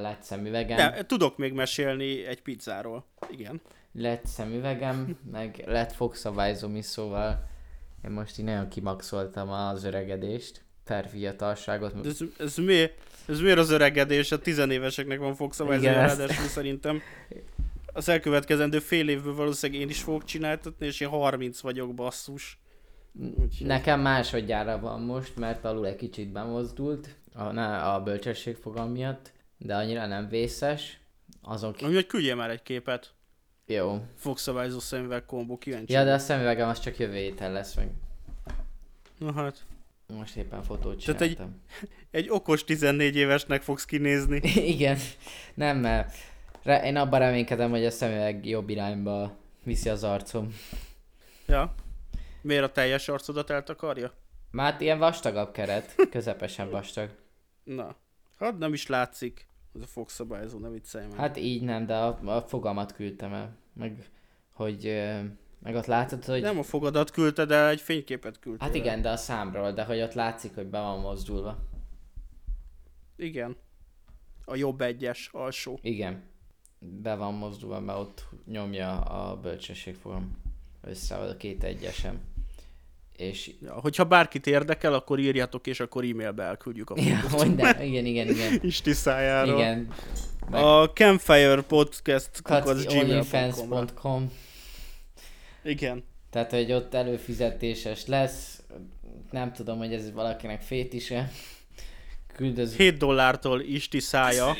[0.00, 3.04] lett szemüvegem, De tudok még mesélni egy pizzáról.
[3.30, 3.60] Igen.
[3.92, 7.48] lett szemüvegem, meg lett fogszabályzom is, szóval
[8.04, 12.00] én most így nagyon kimaxoltam az öregedést, per fiatalságot.
[12.00, 12.90] De ez, ez, mi,
[13.28, 14.32] ez miért az öregedés?
[14.32, 15.34] A tizenéveseknek van
[16.02, 17.00] ezt- ráadásul szerintem
[17.92, 22.58] az elkövetkezendő fél évből valószínűleg én is fogok csináltatni, és én 30 vagyok basszus.
[23.20, 29.32] Úgyhogy- Nekem másodjára van most, mert alul egy kicsit bemozdult a, ne, a bölcsességfogal miatt,
[29.58, 31.00] de annyira nem vészes.
[31.42, 31.84] Azon ki...
[31.84, 33.14] Úgyhogy küldjél már egy képet.
[33.66, 34.04] Jó.
[34.16, 35.92] Fogszabályzó szemüveg kombó, kíváncsi.
[35.92, 37.88] Ja, de a szemüvegem az csak jövő héten lesz meg.
[39.18, 39.64] Na hát.
[40.16, 41.60] Most éppen fotót Tehát egy- csináltam.
[42.10, 44.40] Egy okos 14 évesnek fogsz kinézni.
[44.74, 44.98] Igen.
[45.54, 46.14] Nem, mert
[46.62, 50.54] re- én abban reménykedem, hogy a szemüveg jobb irányba viszi az arcom.
[51.46, 51.74] Ja.
[52.40, 54.12] Miért a teljes arcodat eltakarja?
[54.50, 57.10] Már hát ilyen vastagabb keret, közepesen vastag.
[57.64, 57.96] Na.
[58.38, 59.46] Hát nem is látszik.
[59.74, 61.16] Ez a fogszabályzó, nem viccelj meg.
[61.16, 63.56] Hát így nem, de a, a fogamat küldtem el.
[63.72, 64.10] Meg,
[64.52, 65.02] hogy
[65.58, 66.40] meg ott látod, hogy...
[66.40, 70.00] Nem a fogadat küldted el, egy fényképet küldtél Hát igen, de a számról, de hogy
[70.00, 71.58] ott látszik, hogy be van mozdulva.
[73.16, 73.56] Igen.
[74.44, 75.78] A jobb egyes alsó.
[75.82, 76.22] Igen.
[77.02, 80.36] Be van mozdulva, mert ott nyomja a bölcsességfogalom
[80.80, 82.20] össze a két egyesem.
[83.16, 87.20] És Ja, hogyha bárkit érdekel, akkor írjatok, és akkor e-mailbe elküldjük a ja,
[87.82, 88.58] igen, igen, igen.
[88.62, 89.58] Isti szájáról.
[89.58, 89.88] Igen.
[90.50, 94.32] Meg A Campfire Podcast gmail.com
[95.64, 96.04] Igen.
[96.30, 98.62] Tehát, hogy ott előfizetéses lesz.
[99.30, 101.30] Nem tudom, hogy ez valakinek fétise.
[102.34, 102.76] Küldöz...
[102.76, 104.54] 7 dollártól Isti szája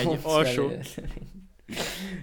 [0.00, 0.70] egy alsó,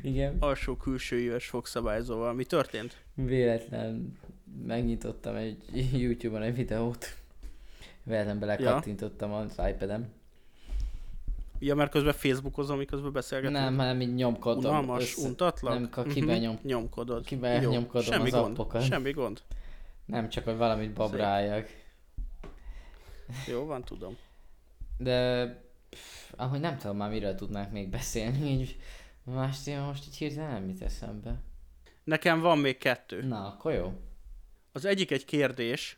[0.02, 0.36] Igen.
[0.40, 2.34] alsó külsőjűes fogszabályzóval.
[2.34, 2.98] Mi történt?
[3.14, 4.18] Véletlen
[4.66, 5.58] megnyitottam egy
[6.00, 7.16] YouTube-on egy videót.
[8.04, 10.08] Véletlen belekattintottam az iPad-em.
[11.60, 13.58] Ja, mert közben Facebookozom, miközben beszélgetünk.
[13.58, 14.72] Nem, hanem így nyomkodom.
[14.72, 15.74] Unalmas, össze- untatlak?
[15.74, 17.26] Nem, Mhm, kibenyom, Nyomkodod.
[17.26, 18.84] kibenyomkodom semmi az gond, appokat.
[18.84, 19.42] Semmi gond.
[20.06, 21.68] Nem csak, hogy valamit babráljak.
[23.48, 24.18] Jó van, tudom.
[24.98, 25.46] De
[25.90, 28.78] pff, ahogy nem tudom már miről tudnánk még beszélni, így
[29.34, 31.42] más téma most így hirtelen nem jut eszembe.
[32.04, 33.24] Nekem van még kettő.
[33.24, 33.94] Na, akkor jó.
[34.72, 35.98] Az egyik egy kérdés,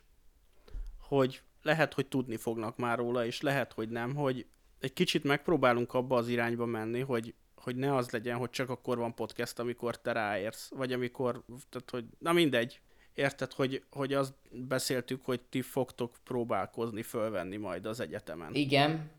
[0.98, 4.46] hogy lehet, hogy tudni fognak már róla, és lehet, hogy nem, hogy
[4.80, 8.98] egy kicsit megpróbálunk abba az irányba menni, hogy, hogy ne az legyen, hogy csak akkor
[8.98, 12.80] van podcast, amikor te ráérsz, vagy amikor, tehát hogy, na mindegy.
[13.14, 18.54] Érted, hogy, hogy azt beszéltük, hogy ti fogtok próbálkozni, fölvenni majd az egyetemen.
[18.54, 19.10] Igen,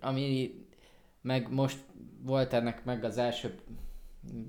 [0.00, 0.54] ami
[1.22, 1.78] meg most
[2.22, 3.54] volt ennek meg az első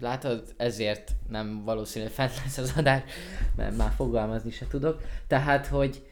[0.01, 3.01] Látod, ezért nem valószínű, hogy fent lesz az adás,
[3.55, 5.01] mert már fogalmazni se tudok.
[5.27, 6.07] Tehát, hogy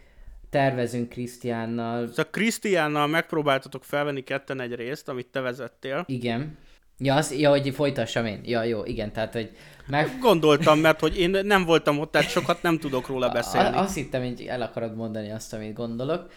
[0.49, 6.03] tervezünk Krisztiánnal, Szóval Krisztiánnal megpróbáltatok felvenni ketten egy részt, amit te vezettél.
[6.07, 6.57] igen.
[7.01, 8.41] Ja, az, ja, hogy folytassam én.
[8.43, 9.51] Ja, jó, igen, tehát, hogy
[9.87, 13.75] meg, Gondoltam, mert hogy én nem voltam ott, tehát sokat nem tudok róla beszélni.
[13.75, 16.31] A, azt hittem, hogy el akarod mondani azt, amit gondolok.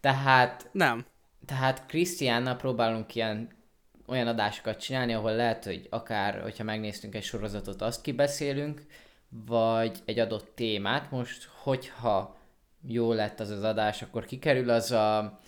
[0.00, 1.04] Tehát, Nem.
[1.46, 3.48] Tehát Krisztiánnal próbálunk ilyen
[4.06, 8.82] olyan adásokat csinálni, ahol lehet, hogy akár, hogyha megnéztünk egy sorozatot, azt kibeszélünk,
[9.46, 11.10] vagy egy adott témát.
[11.10, 12.36] Most, hogyha
[12.86, 15.40] jó lett az az adás, akkor kikerül az a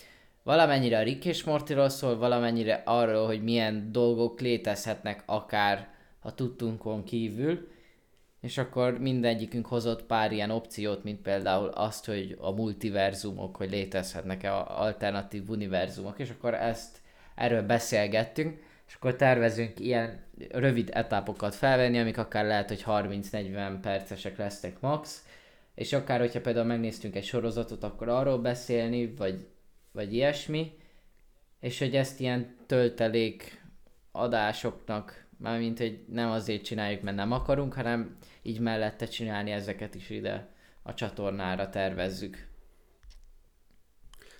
[0.42, 5.88] valamennyire a Rick és Mortyról szól, valamennyire arról, hogy milyen dolgok létezhetnek akár
[6.20, 7.68] a tudtunkon kívül,
[8.40, 14.54] és akkor mindegyikünk hozott pár ilyen opciót, mint például azt, hogy a multiverzumok, hogy létezhetnek-e
[14.56, 16.98] alternatív univerzumok, és akkor ezt
[17.34, 24.36] erről beszélgettünk, és akkor tervezünk ilyen rövid etappokat felvenni, amik akár lehet, hogy 30-40 percesek
[24.36, 25.24] lesznek max,
[25.74, 29.46] és akár, hogyha például megnéztünk egy sorozatot, akkor arról beszélni, vagy,
[29.92, 30.72] vagy ilyesmi,
[31.60, 33.64] és hogy ezt ilyen töltelék
[34.12, 38.16] adásoknak, mármint, hogy nem azért csináljuk, mert nem akarunk, hanem
[38.48, 40.48] így mellette csinálni ezeket is ide
[40.82, 42.46] a csatornára tervezzük.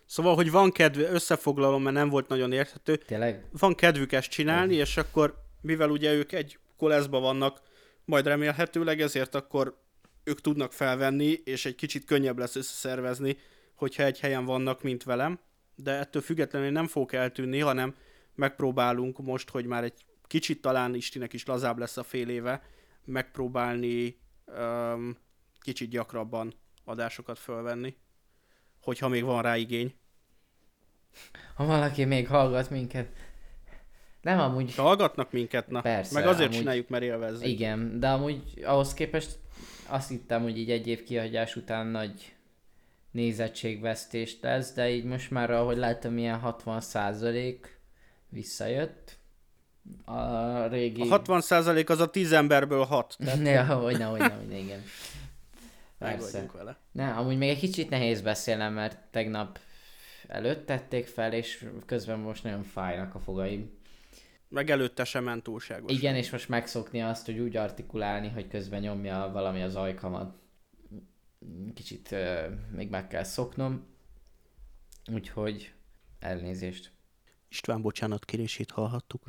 [0.06, 2.96] Szóval, hogy van kedv, összefoglalom, mert nem volt nagyon érthető.
[2.96, 3.44] Tényleg?
[3.50, 7.60] Van kedvük ezt csinálni, és akkor, mivel ugye ők egy koleszba vannak,
[8.04, 9.78] majd remélhetőleg, ezért akkor
[10.24, 13.36] ők tudnak felvenni, és egy kicsit könnyebb lesz összeszervezni,
[13.74, 15.38] hogyha egy helyen vannak, mint velem.
[15.74, 17.94] De ettől függetlenül nem fogok eltűnni, hanem
[18.34, 22.62] megpróbálunk most, hogy már egy kicsit talán Istinek is lazább lesz a fél éve,
[23.08, 25.16] megpróbálni um,
[25.60, 26.54] kicsit gyakrabban
[26.84, 27.96] adásokat fölvenni,
[28.80, 29.94] hogyha még van rá igény.
[31.54, 33.08] Ha valaki még hallgat minket.
[34.20, 34.74] Nem amúgy...
[34.74, 35.80] Ha hallgatnak minket, na.
[35.80, 36.58] Persze, meg azért amúgy...
[36.58, 37.46] csináljuk, mert élvezzük.
[37.46, 39.38] Igen, de amúgy ahhoz képest
[39.86, 42.36] azt hittem, hogy így egy év kihagyás után nagy
[43.10, 47.80] nézettségvesztést lesz, de így most már, ahogy látom, ilyen 60 százalék
[48.28, 49.17] visszajött.
[50.04, 51.00] A régi...
[51.00, 53.16] A 60 százalék az a 10 emberből 6.
[53.18, 53.46] Tehát...
[53.68, 54.82] ja, hogy ne, hogy ne, hogy ne, igen.
[55.98, 56.46] Persze.
[56.52, 56.76] vele.
[56.92, 59.58] Ne, amúgy még egy kicsit nehéz beszélnem, mert tegnap
[60.28, 63.76] előtt tették fel, és közben most nagyon fájnak a fogaim.
[64.48, 65.92] Meg előtte sem ment túlságos.
[65.92, 70.36] Igen, és most megszokni azt, hogy úgy artikulálni, hogy közben nyomja valami az ajkamat.
[71.74, 73.86] Kicsit uh, még meg kell szoknom.
[75.12, 75.72] Úgyhogy
[76.18, 76.92] elnézést.
[77.48, 79.22] István bocsánat kérését hallhattuk.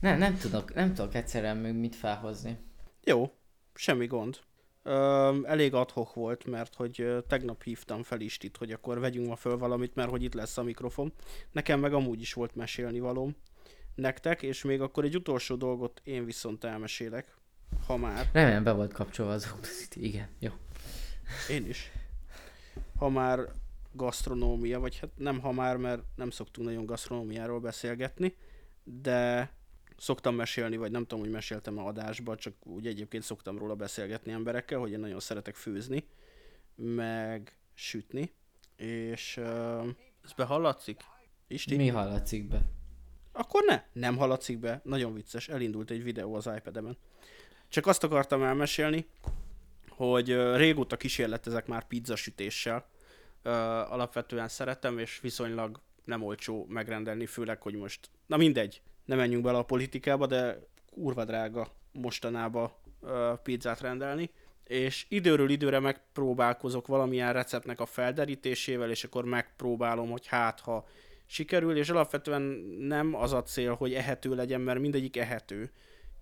[0.00, 2.58] Nem, nem tudok, nem tudok egyszerűen még mit felhozni.
[3.04, 3.32] Jó,
[3.74, 4.38] semmi gond.
[4.82, 9.58] Ö, elég adhok volt, mert hogy tegnap hívtam fel Istit, hogy akkor vegyünk ma föl
[9.58, 11.12] valamit, mert hogy itt lesz a mikrofon.
[11.52, 13.36] Nekem meg amúgy is volt mesélni valóm
[13.94, 17.36] nektek, és még akkor egy utolsó dolgot én viszont elmesélek,
[17.86, 18.28] ha már.
[18.32, 20.50] Remélem be volt kapcsolva az Audacity, igen, jó.
[21.50, 21.90] Én is.
[22.96, 23.40] Ha már
[23.92, 28.36] gasztronómia, vagy hát nem ha már, mert nem szoktunk nagyon gasztronómiáról beszélgetni,
[28.84, 29.50] de
[29.98, 34.32] szoktam mesélni, vagy nem tudom, hogy meséltem a adásba, csak úgy egyébként szoktam róla beszélgetni
[34.32, 36.04] emberekkel, hogy én nagyon szeretek főzni,
[36.74, 38.32] meg sütni,
[38.76, 39.86] és uh,
[40.24, 41.00] ez behallatszik?
[41.46, 41.76] Isti?
[41.76, 42.62] Mi hallatszik be?
[43.32, 44.80] Akkor ne, nem hallatszik be.
[44.84, 46.96] Nagyon vicces, elindult egy videó az iPad-emen.
[47.68, 49.06] Csak azt akartam elmesélni,
[49.88, 52.88] hogy uh, régóta kísérletezek már pizzasütéssel.
[53.44, 53.52] Uh,
[53.92, 59.58] alapvetően szeretem, és viszonylag nem olcsó megrendelni, főleg, hogy most, na mindegy, nem menjünk bele
[59.58, 60.58] a politikába, de
[60.90, 64.30] kurva drága mostanába uh, pizzát rendelni,
[64.64, 70.86] és időről időre megpróbálkozok valamilyen receptnek a felderítésével, és akkor megpróbálom, hogy hát ha
[71.26, 72.42] sikerül, és alapvetően
[72.78, 75.72] nem az a cél, hogy ehető legyen, mert mindegyik ehető,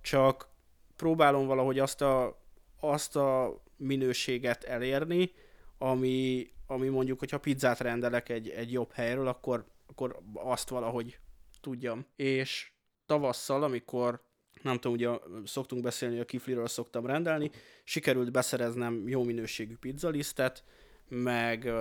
[0.00, 0.48] csak
[0.96, 2.40] próbálom valahogy azt a,
[2.80, 5.32] azt a minőséget elérni,
[5.78, 11.18] ami, ami mondjuk, hogyha pizzát rendelek egy, egy jobb helyről, akkor, akkor azt valahogy
[11.60, 12.06] tudjam.
[12.16, 12.70] És
[13.06, 14.20] tavasszal, amikor
[14.62, 15.08] nem tudom, ugye
[15.44, 17.50] szoktunk beszélni, a kifliről szoktam rendelni,
[17.84, 20.64] sikerült beszereznem jó minőségű pizzalisztet,
[21.08, 21.72] meg,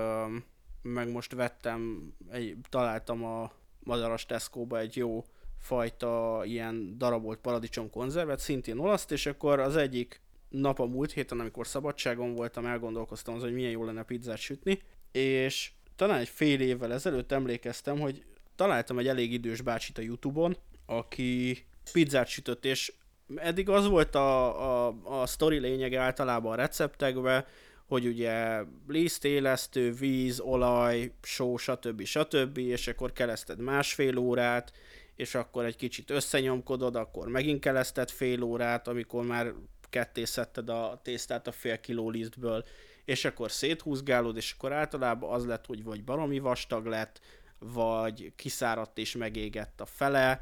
[0.82, 5.26] meg most vettem, egy, találtam a madaras Tesco-ba egy jó
[5.59, 11.39] fajta ilyen darabolt paradicsom konzervet, szintén olaszt, és akkor az egyik nap a múlt héten,
[11.39, 16.61] amikor szabadságon voltam, elgondolkoztam az, hogy milyen jó lenne pizzát sütni, és talán egy fél
[16.61, 18.23] évvel ezelőtt emlékeztem, hogy
[18.55, 22.93] találtam egy elég idős bácsit a Youtube-on, aki pizzát sütött, és
[23.36, 27.45] eddig az volt a, a, a sztori lényege általában a receptekben,
[27.88, 32.03] hogy ugye lisztélesztő, víz, olaj, só, stb.
[32.03, 32.57] stb.
[32.57, 34.71] és akkor keleszted másfél órát,
[35.15, 39.53] és akkor egy kicsit összenyomkodod, akkor megint keleszted fél órát, amikor már
[39.89, 42.65] ketté szedted a tésztát a fél kiló lisztből,
[43.05, 47.19] és akkor széthúzgálod, és akkor általában az lett, hogy vagy baromi vastag lett,
[47.59, 50.41] vagy kiszáradt és megégett a fele,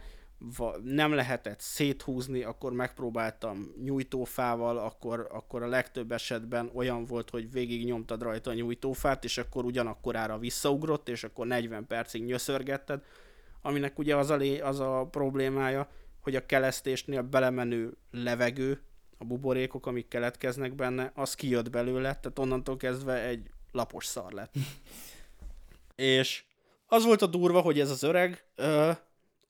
[0.83, 7.85] nem lehetett széthúzni, akkor megpróbáltam nyújtófával, akkor, akkor a legtöbb esetben olyan volt, hogy végig
[7.85, 13.03] nyomtad rajta a nyújtófát, és akkor ugyanakkorára visszaugrott, és akkor 40 percig nyöszörgetted,
[13.61, 15.89] aminek ugye az a, lé, az a problémája,
[16.21, 18.81] hogy a kelesztésnél belemenő levegő,
[19.17, 24.53] a buborékok, amik keletkeznek benne, az kijött belőle, tehát onnantól kezdve egy lapos szar lett.
[25.95, 26.43] és
[26.87, 28.91] az volt a durva, hogy ez az öreg ö,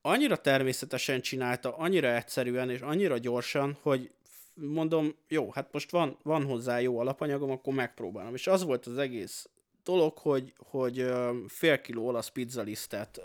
[0.06, 4.12] annyira természetesen csinálta, annyira egyszerűen és annyira gyorsan, hogy
[4.54, 8.34] mondom, jó, hát most van, van hozzá jó alapanyagom, akkor megpróbálom.
[8.34, 9.50] És az volt az egész
[9.84, 11.06] dolog, hogy, hogy
[11.48, 13.22] fél kiló olasz pizzalisztet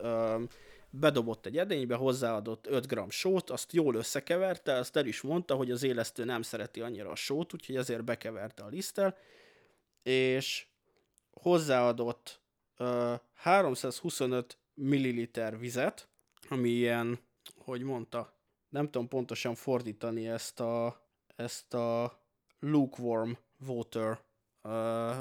[0.90, 5.70] bedobott egy edénybe, hozzáadott 5 g sót, azt jól összekeverte, azt el is mondta, hogy
[5.70, 9.16] az élesztő nem szereti annyira a sót, úgyhogy ezért bekeverte a liszttel,
[10.02, 10.66] és
[11.32, 12.40] hozzáadott
[12.78, 16.08] uh, 325 ml vizet,
[16.48, 17.18] ami ilyen,
[17.56, 21.02] hogy mondta, nem tudom pontosan fordítani ezt a,
[21.36, 22.20] ezt a
[22.58, 23.32] lukewarm
[23.66, 24.20] water,
[24.62, 25.16] uh,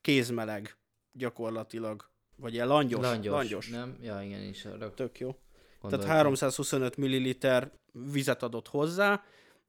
[0.00, 0.76] kézmeleg
[1.12, 3.00] gyakorlatilag vagy ilyen langyos.
[3.00, 3.68] Langyos, langyos.
[3.68, 3.98] nem?
[4.00, 5.36] Ja, igen, is arra Tök jó.
[5.80, 6.08] Gondoltam.
[6.08, 9.24] Tehát 325 ml vizet adott hozzá,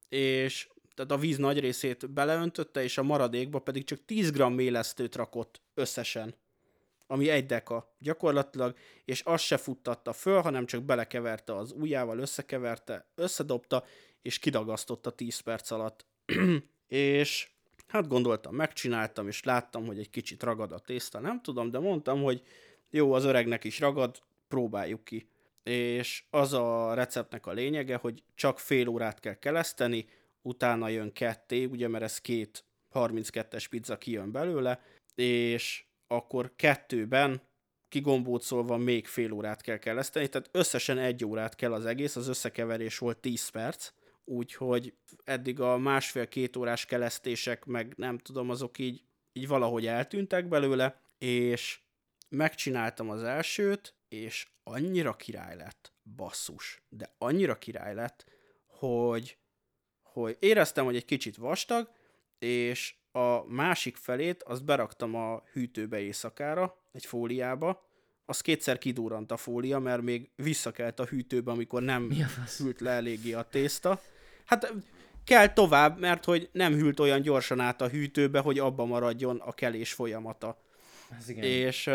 [0.10, 5.16] és tehát a víz nagy részét beleöntötte, és a maradékba pedig csak 10 g mélesztőt
[5.16, 6.36] rakott összesen,
[7.12, 13.05] ami egy deka gyakorlatilag, és azt se futtatta föl, hanem csak belekeverte az ujjával, összekeverte,
[13.16, 13.84] összedobta,
[14.22, 16.05] és kidagasztotta 10 perc alatt.
[16.88, 17.49] és
[17.89, 22.22] Hát gondoltam, megcsináltam, és láttam, hogy egy kicsit ragad a tészta, nem tudom, de mondtam,
[22.22, 22.43] hogy
[22.89, 25.30] jó, az öregnek is ragad, próbáljuk ki.
[25.64, 30.05] És az a receptnek a lényege, hogy csak fél órát kell keleszteni,
[30.41, 34.82] utána jön ketté, ugye, mert ez két 32-es pizza kijön belőle,
[35.16, 37.41] és akkor kettőben
[37.89, 42.97] kigombócolva még fél órát kell keleszteni, tehát összesen egy órát kell az egész, az összekeverés
[42.97, 43.91] volt 10 perc,
[44.24, 44.93] úgyhogy
[45.24, 49.03] eddig a másfél-két órás kelesztések, meg nem tudom, azok így,
[49.34, 51.80] így valahogy eltűntek belőle, és
[52.30, 58.26] megcsináltam az elsőt, és annyira király lett, basszus, de annyira király lett,
[58.66, 59.38] hogy,
[60.01, 61.91] hogy éreztem, hogy egy kicsit vastag,
[62.39, 67.88] és a másik felét azt beraktam a hűtőbe éjszakára, egy fóliába,
[68.26, 72.12] az kétszer kidurrant a fólia, mert még visszakelt a hűtőbe, amikor nem
[72.57, 74.01] hűlt le eléggé a tészta.
[74.45, 74.74] Hát
[75.24, 79.51] kell tovább, mert hogy nem hűlt olyan gyorsan át a hűtőbe, hogy abba maradjon a
[79.51, 80.62] kelés folyamata.
[81.18, 81.43] Ez igen.
[81.43, 81.89] És,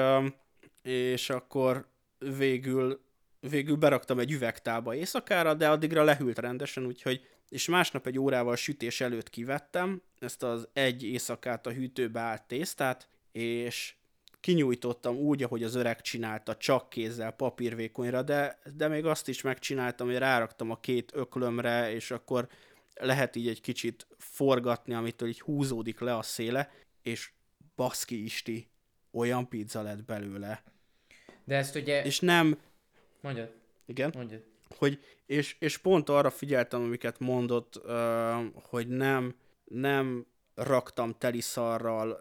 [0.83, 1.87] és akkor
[2.19, 3.01] végül,
[3.41, 9.01] végül beraktam egy üvegtába éjszakára, de addigra lehűlt rendesen, úgyhogy és másnap egy órával sütés
[9.01, 13.95] előtt kivettem ezt az egy éjszakát a hűtőbe állt tésztát, és
[14.41, 20.07] kinyújtottam úgy, ahogy az öreg csinálta, csak kézzel, papírvékonyra, de, de még azt is megcsináltam,
[20.07, 22.49] hogy ráraktam a két öklömre, és akkor
[22.95, 26.71] lehet így egy kicsit forgatni, amitől így húzódik le a széle,
[27.03, 27.31] és
[27.77, 28.69] baszki isti,
[29.13, 30.63] olyan pizza lett belőle.
[31.45, 32.05] De ezt ugye...
[32.05, 32.59] És nem...
[33.21, 33.53] Mondjad.
[33.87, 34.13] Igen?
[34.15, 34.43] Mondjad.
[34.79, 37.81] Hogy, és, és pont arra figyeltem, amiket mondott,
[38.55, 42.18] hogy nem, nem raktam teliszarral,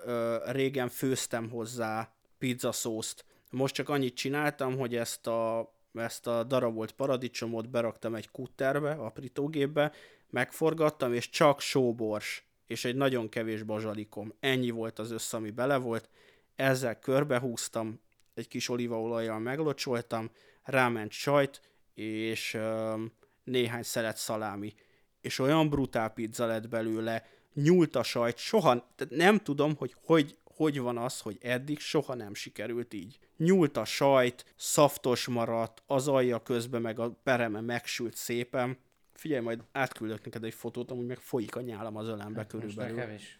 [0.51, 3.25] régen főztem hozzá pizzaszószt.
[3.49, 9.91] Most csak annyit csináltam, hogy ezt a, ezt a darabolt paradicsomot beraktam egy kutterbe, aprítógépbe,
[10.29, 14.33] megforgattam, és csak sóbors, és egy nagyon kevés bazsalikom.
[14.39, 16.09] Ennyi volt az össze, ami bele volt.
[16.55, 18.01] Ezzel körbehúztam,
[18.33, 20.31] egy kis olívaolajjal meglocsoltam,
[20.63, 21.61] ráment sajt,
[21.93, 23.11] és um,
[23.43, 24.73] néhány szelet szalámi.
[25.21, 30.79] És olyan brutál pizza lett belőle, nyúlt a sajt, soha, nem tudom, hogy hogy, hogy
[30.79, 33.19] van az, hogy eddig soha nem sikerült így.
[33.37, 38.77] Nyúlt a sajt, szaftos maradt, az alja közben meg a pereme megsült szépen.
[39.13, 42.93] Figyelj, majd átküldök neked egy fotót, amúgy meg folyik a nyálam az ölembe hát körülbelül.
[42.93, 43.39] Most nekem is.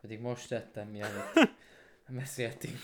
[0.00, 1.50] Pedig most tettem mielőtt
[2.08, 2.78] beszéltünk.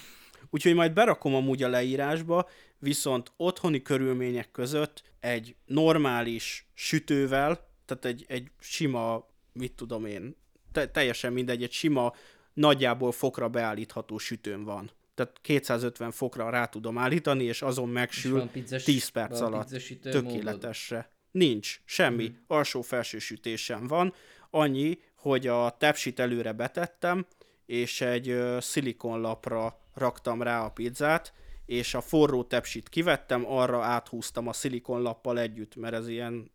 [0.51, 8.25] Úgyhogy majd berakom amúgy a leírásba, viszont otthoni körülmények között egy normális sütővel, tehát egy,
[8.29, 10.37] egy sima, mit tudom én,
[10.73, 12.13] te, teljesen mindegy, egy sima,
[12.55, 14.91] nagyjából fokra beállítható sütőm van.
[15.15, 19.69] Tehát 250 fokra rá tudom állítani, és azon megsül és pizzas, 10 perc alatt.
[20.03, 20.97] Tökéletesre.
[20.97, 21.11] Módod.
[21.31, 22.29] Nincs, semmi.
[22.29, 22.35] Mm.
[22.47, 24.15] Alsó-felső sütésem van.
[24.51, 27.27] Annyi, hogy a tepsit előre betettem,
[27.67, 31.33] és egy szilikonlapra raktam rá a pizzát,
[31.67, 36.51] és a forró tepsit kivettem, arra áthúztam a szilikonlappal együtt, mert ez ilyen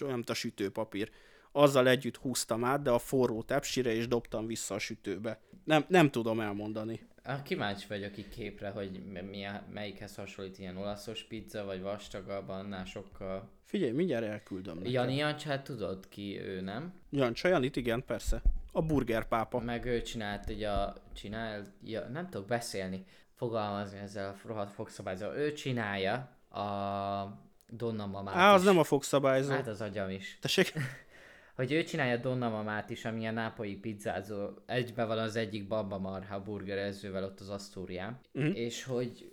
[0.00, 1.10] mint a sütőpapír.
[1.52, 5.40] Azzal együtt húztam át, de a forró tepsire, és dobtam vissza a sütőbe.
[5.64, 7.00] Nem, nem tudom elmondani.
[7.44, 13.48] Kíváncsi vagyok itt képre, hogy mi melyikhez hasonlít ilyen olaszos pizza, vagy vastagabb, annál sokkal...
[13.64, 14.80] Figyelj, mindjárt elküldöm.
[14.84, 16.92] Jani Jancsát tudod ki, ő nem?
[17.10, 18.42] Jancsa, Janit, igen, persze.
[18.76, 19.58] A burgerpápa.
[19.60, 23.04] Meg ő csinált, ugye a, csinál, ja, nem tudok beszélni,
[23.34, 25.36] fogalmazni ezzel a rohadt fogszabályzal.
[25.36, 26.14] Ő csinálja
[26.50, 28.66] a Donna mamát Á, az is.
[28.66, 29.50] nem a fogszabályzó.
[29.52, 30.38] Hát az agyam is.
[30.40, 30.72] Tessék?
[31.56, 35.98] Hogy ő csinálja Donna mamát is, ami a nápolyi pizzázó, egybe van az egyik Bamba
[35.98, 38.46] Marha burgerezővel ott az Asztórián, Mhm.
[38.54, 39.32] és hogy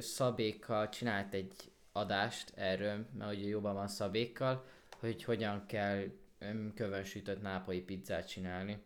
[0.00, 1.52] Szabékkal csinált egy
[1.92, 4.64] adást erről, mert ugye jobban van Szabékkal,
[5.00, 6.02] hogy hogyan kell
[6.74, 8.78] kövönsütött nápolyi pizzát csinálni.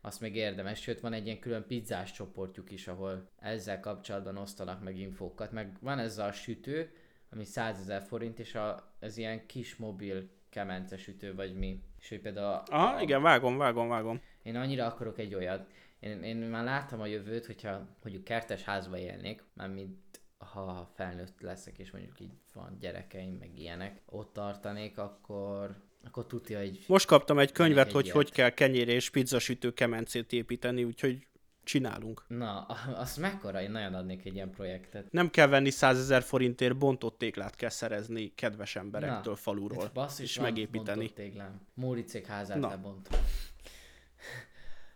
[0.00, 4.82] Azt még érdemes, sőt van egy ilyen külön pizzás csoportjuk is, ahol ezzel kapcsolatban osztanak
[4.82, 6.92] meg infókat, meg van ez a sütő,
[7.30, 11.82] ami 100 ezer forint, és a, ez ilyen kis mobil kemence sütő, vagy mi.
[11.98, 14.20] És hogy például a, Aha, igen, vágom, vágom, vágom.
[14.42, 15.70] én annyira akarok egy olyat.
[16.00, 21.78] Én, én már láttam a jövőt, hogyha mondjuk kertes házba élnék, mármint ha felnőtt leszek,
[21.78, 27.38] és mondjuk így van gyerekeim, meg ilyenek, ott tartanék, akkor, akkor tudja, hogy Most kaptam
[27.38, 28.16] egy könyvet, egy hogy ilyet.
[28.16, 31.26] hogy kell kenyér és pizzasütő kemencét építeni, úgyhogy
[31.64, 32.24] csinálunk.
[32.28, 32.60] na,
[33.04, 35.12] azt mekkora, én nagyon adnék egy ilyen projektet.
[35.12, 40.24] Nem kell venni 100 ezer forintért, bontott téglát kell szerezni kedves emberektől Na, faluról, basszus,
[40.24, 40.98] és megépíteni.
[40.98, 41.60] bontott téglám.
[41.74, 42.68] Móricék házát Na.
[42.68, 43.20] lebontom.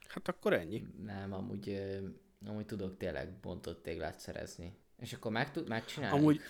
[0.08, 0.86] Hát akkor ennyi.
[1.04, 1.80] Nem, amúgy,
[2.46, 4.76] amúgy tudok tényleg bontott téglát szerezni.
[5.00, 6.18] És akkor meg tud, megcsinálni.
[6.18, 6.40] Amúgy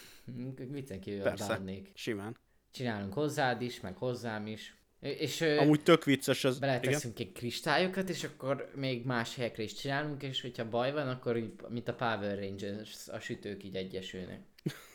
[0.70, 1.46] Viccen kívül Persze.
[1.48, 1.90] bánnék.
[1.94, 2.36] simán.
[2.74, 4.74] Csinálunk hozzád is, meg hozzám is.
[5.00, 6.56] És Amúgy tök vicces az.
[6.56, 6.68] Igen.
[6.68, 11.36] beleteszünk egy kristályokat, és akkor még más helyekre is csinálunk, és hogyha baj van, akkor
[11.36, 14.40] így, mint a Power Rangers, a sütők így egyesülnek.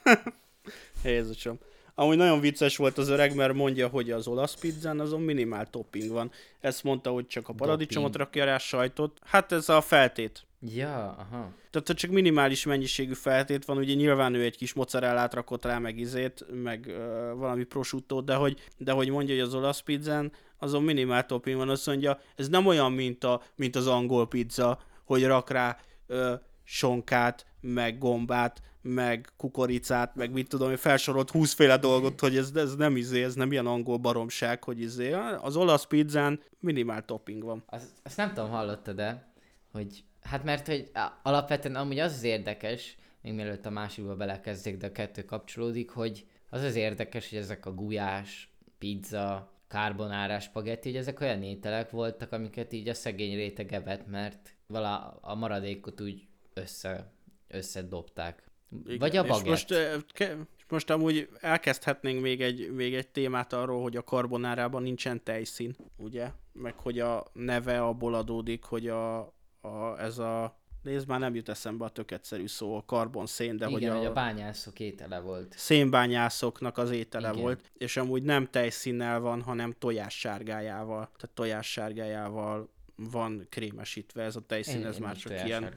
[1.04, 1.60] Jézusom.
[2.00, 6.12] Amúgy nagyon vicces volt az öreg, mert mondja, hogy az olasz pizzán azon minimál topping
[6.12, 6.32] van.
[6.60, 9.20] Ezt mondta, hogy csak a paradicsomot rakja rá, sajtot.
[9.24, 10.46] Hát ez a feltét.
[10.62, 11.52] Ja, aha.
[11.72, 15.98] Tehát csak minimális mennyiségű feltét van, ugye nyilván ő egy kis mozzarellát rakott rá, meg
[15.98, 16.96] izét, meg uh,
[17.38, 21.70] valami prosciuttót, de hogy, de hogy mondja, hogy az olasz pizzán azon minimál topping van,
[21.70, 25.78] azt mondja, ez nem olyan, mint, a, mint az angol pizza, hogy rak rá
[26.08, 26.32] uh,
[26.64, 32.52] sonkát, meg gombát, meg kukoricát, meg mit tudom, hogy felsorolt 20 féle dolgot, hogy ez,
[32.56, 35.12] ez nem izé, ez nem ilyen angol baromság, hogy izé.
[35.42, 37.64] Az olasz pizzán minimál topping van.
[37.66, 39.34] Azt, azt nem tudom, hallottad de
[39.72, 40.92] hogy hát mert hogy
[41.24, 46.26] alapvetően amúgy az az érdekes, még mielőtt a másikba belekezdjék, de a kettő kapcsolódik, hogy
[46.50, 52.32] az az érdekes, hogy ezek a gulyás, pizza, carbonárás, spagetti, hogy ezek olyan ételek voltak,
[52.32, 57.12] amiket így a szegény réteg evett, mert vala a maradékot úgy össze,
[57.48, 58.49] összedobták.
[58.86, 58.98] Igen.
[58.98, 59.48] Vagy a És bagett.
[59.48, 59.68] most,
[60.14, 60.38] ke-
[60.70, 66.32] most amúgy elkezdhetnénk még egy, még egy témát arról, hogy a karbonárában nincsen tejszín, ugye?
[66.54, 69.18] Meg hogy a neve abból adódik, hogy a,
[69.62, 73.68] a ez a Nézd, már nem jut eszembe a tök egyszerű szó, a karbonszén, de
[73.68, 75.54] Igen, hogy a, hogy a bányászok étele volt.
[75.58, 77.42] szénbányászoknak az étele Igen.
[77.42, 81.06] volt, és amúgy nem tejszínnel van, hanem tojássárgájával.
[81.18, 85.74] Tehát tojássárgájával van krémesítve ez a tejszín, ez én már csak ilyen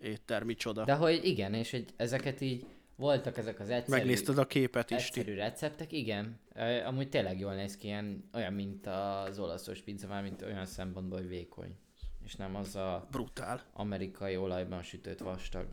[0.00, 0.84] éttermi csoda.
[0.84, 2.66] De hogy igen, és hogy ezeket így
[2.96, 3.98] voltak ezek az egyszerű...
[3.98, 5.18] Megnézted a képet is, ti?
[5.18, 6.40] Egyszerű receptek, igen.
[6.86, 11.18] Amúgy tényleg jól néz ki, ilyen, olyan, mint az olaszos pizza, már mint olyan szempontból,
[11.18, 11.76] hogy vékony.
[12.24, 13.64] És nem az a Brutál.
[13.72, 15.66] amerikai olajban sütött vastag.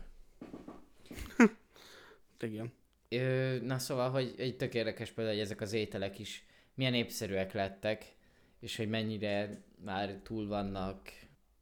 [2.40, 2.72] Igen.
[3.08, 6.44] Ö, na szóval, hogy egy tök érdekes például, hogy ezek az ételek is
[6.74, 8.14] milyen népszerűek lettek,
[8.60, 11.00] és hogy mennyire már túl vannak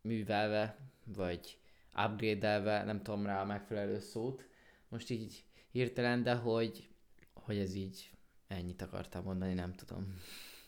[0.00, 1.58] művelve, vagy
[2.04, 4.48] upgrade nem tudom rá a megfelelő szót,
[4.88, 6.88] most így hirtelen, de hogy,
[7.32, 8.10] hogy ez így
[8.46, 10.14] ennyit akartam mondani, nem tudom.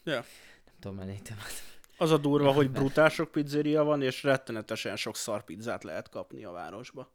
[0.04, 0.24] Ja.
[0.64, 1.74] Nem tudom többet.
[1.98, 6.44] Az a durva, hogy brutál sok pizzeria van, és rettenetesen sok szar pizzát lehet kapni
[6.44, 7.12] a városba.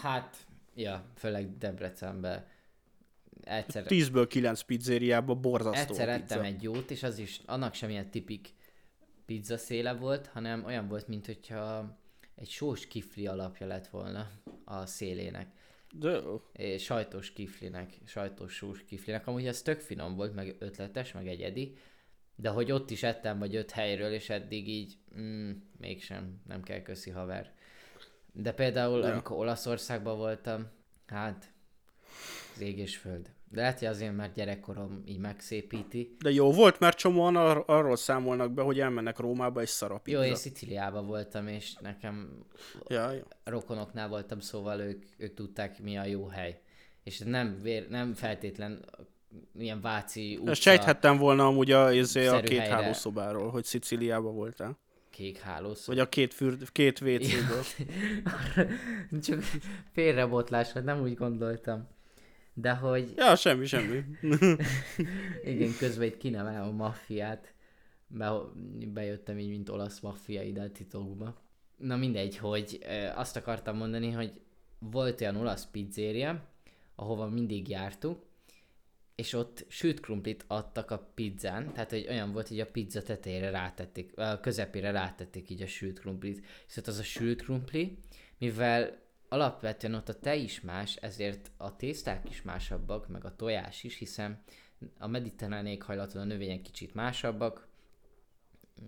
[0.00, 0.36] Hát,
[0.74, 2.48] ja, főleg Debrecenbe.
[3.44, 8.10] Egyszer, 10-ből 9 pizzériában borzasztó egyszer ettem egy jót, és az is, annak sem ilyen
[8.10, 8.54] tipik
[9.26, 11.98] pizza széle volt, hanem olyan volt, mint hogyha
[12.34, 14.30] egy sós kifli alapja lett volna
[14.64, 15.48] a szélének.
[15.92, 16.20] De.
[16.52, 19.26] És sajtos kiflinek, sajtos sós kiflinek.
[19.26, 21.76] Amúgy ez tök finom volt, meg ötletes, meg egyedi.
[22.36, 26.82] De hogy ott is ettem vagy öt helyről, és eddig így, mm, mégsem, nem kell
[26.82, 27.54] köszi haver.
[28.32, 29.12] De például, ja.
[29.12, 30.68] amikor Olaszországban voltam,
[31.06, 31.52] hát,
[32.54, 33.30] az ég és föld.
[33.54, 36.16] Lehet, hogy azért, mert gyerekkorom így megszépíti.
[36.18, 39.98] De jó volt, mert csomóan ar- arról számolnak be, hogy elmennek Rómába és szar a
[39.98, 40.18] pizza.
[40.22, 42.44] Jó, én Sziciliában voltam, és nekem
[42.88, 43.20] Ja, jó.
[43.44, 46.60] rokonoknál voltam, szóval ők, ők tudták, mi a jó hely.
[47.02, 48.84] És nem, vér, nem feltétlen
[49.58, 52.74] ilyen váci utca, Ezt sejthettem volna amúgy a, izé, a két helyre.
[52.74, 54.78] hálószobáról, hogy Sziciliában voltál.
[55.10, 55.92] kék hálószó.
[55.92, 57.62] Vagy a két, fürd, két WC-ből.
[59.26, 59.42] Csak
[59.92, 61.88] félrebotlás, nem úgy gondoltam.
[62.54, 64.04] De hogy Ja, semmi, semmi.
[65.52, 67.54] igen, közben itt kinevelem a maffiát.
[68.06, 68.32] Be,
[68.92, 71.42] bejöttem így, mint olasz maffia ide titokba.
[71.76, 74.40] Na mindegy, hogy ö, azt akartam mondani, hogy
[74.78, 76.48] volt olyan olasz pizzéria,
[76.94, 78.18] ahova mindig jártunk,
[79.14, 83.50] és ott sült krumplit adtak a pizzán, tehát hogy olyan volt, hogy a pizza tetejére
[83.50, 86.46] rátették, a közepére rátették így a sült krumplit.
[86.76, 87.98] Ott az a sült krumpli,
[88.38, 93.84] mivel alapvetően ott a tej is más, ezért a tészták is másabbak, meg a tojás
[93.84, 94.42] is, hiszen
[94.98, 97.66] a mediterrán éghajlaton a növények kicsit másabbak,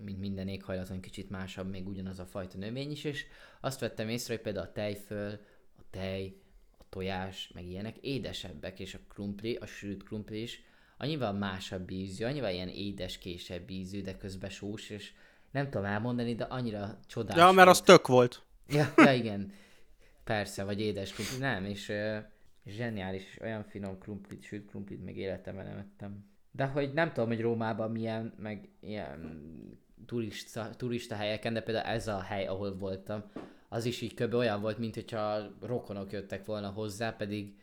[0.03, 3.25] mint minden éghajlaton kicsit másabb még ugyanaz a fajta növény is, és
[3.61, 5.39] azt vettem észre, hogy például a tejföl,
[5.77, 6.41] a tej,
[6.77, 10.61] a tojás, meg ilyenek édesebbek, és a krumpli, a sült krumpli is
[10.97, 15.11] annyival másabb ízű, annyival ilyen édeskésebb ízű, de közben sós, és
[15.51, 17.37] nem tudom elmondani, de annyira csodás.
[17.37, 18.41] Ja, mert az tök volt.
[18.67, 19.51] Ja, ja igen.
[20.27, 21.37] Persze, vagy édes krumpli.
[21.37, 22.17] Nem, és uh,
[22.65, 26.25] zseniális, olyan finom krumplit, sült krumplit még életemben nem ettem.
[26.51, 29.49] De hogy nem tudom, hogy Rómában milyen, meg ilyen
[30.05, 33.23] turista, turista helyeken, de például ez a hely, ahol voltam,
[33.69, 34.33] az is így kb.
[34.33, 37.55] olyan volt, mint hogyha rokonok jöttek volna hozzá, pedig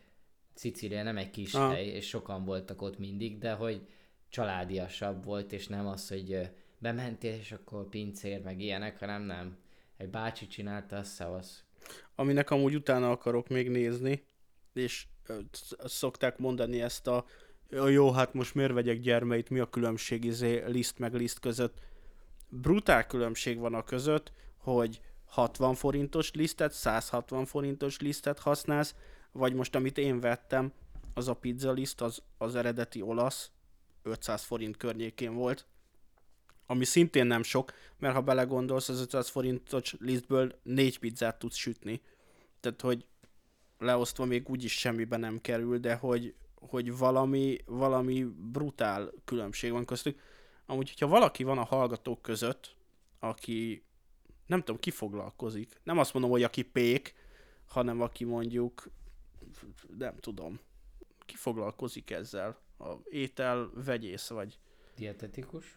[0.55, 1.73] Szicília nem egy kis ah.
[1.73, 3.87] hely, és sokan voltak ott mindig, de hogy
[4.29, 9.57] családiasabb volt, és nem az, hogy bementél, és akkor pincér, meg ilyenek, hanem nem.
[9.97, 11.65] Egy bácsi csinálta, azt szavasz.
[12.15, 14.27] Aminek amúgy utána akarok még nézni,
[14.73, 15.07] és
[15.85, 17.25] szokták mondani ezt a
[17.71, 21.79] jó, hát most miért vegyek gyermeit, mi a különbség izé, liszt meg liszt között.
[22.49, 28.95] Brutál különbség van a között, hogy 60 forintos lisztet, 160 forintos lisztet használsz,
[29.33, 30.73] vagy most amit én vettem,
[31.15, 33.51] az a pizza liszt, az, az eredeti olasz,
[34.03, 35.67] 500 forint környékén volt,
[36.67, 42.01] ami szintén nem sok, mert ha belegondolsz, az 500 forintos lisztből négy pizzát tudsz sütni.
[42.61, 43.07] Tehát, hogy
[43.79, 50.21] leosztva még úgyis semmibe nem kerül, de hogy, hogy valami, valami brutál különbség van köztük.
[50.67, 52.77] Amúgy, hogyha valaki van a hallgatók között,
[53.19, 53.85] aki
[54.47, 55.81] nem tudom, ki foglalkozik.
[55.83, 57.15] Nem azt mondom, hogy aki pék,
[57.67, 58.89] hanem aki mondjuk,
[59.99, 60.61] nem tudom,
[61.27, 62.59] ki foglalkozik ezzel.
[62.79, 64.59] A étel vegyész vagy.
[64.97, 65.77] Dietetikus?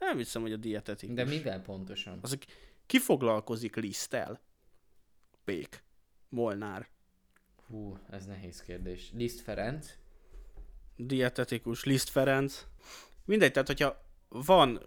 [0.00, 1.14] Nem hiszem, hogy a dietetikus.
[1.14, 2.18] De mivel pontosan?
[2.22, 2.38] Az,
[2.86, 4.40] ki foglalkozik liszttel?
[5.44, 5.82] Pék.
[6.28, 6.88] Molnár.
[7.66, 9.10] Hú, ez nehéz kérdés.
[9.14, 9.94] Liszt Ferenc?
[10.96, 12.66] Dietetikus, Liszt Ferenc.
[13.24, 14.80] Mindegy, tehát hogyha van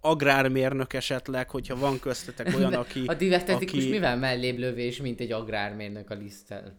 [0.00, 3.06] agrármérnök esetleg, hogyha van köztetek olyan, aki...
[3.06, 3.90] a dietetikus aki...
[3.90, 6.78] mivel mellébb lövés, mint egy agrármérnök a liszttel?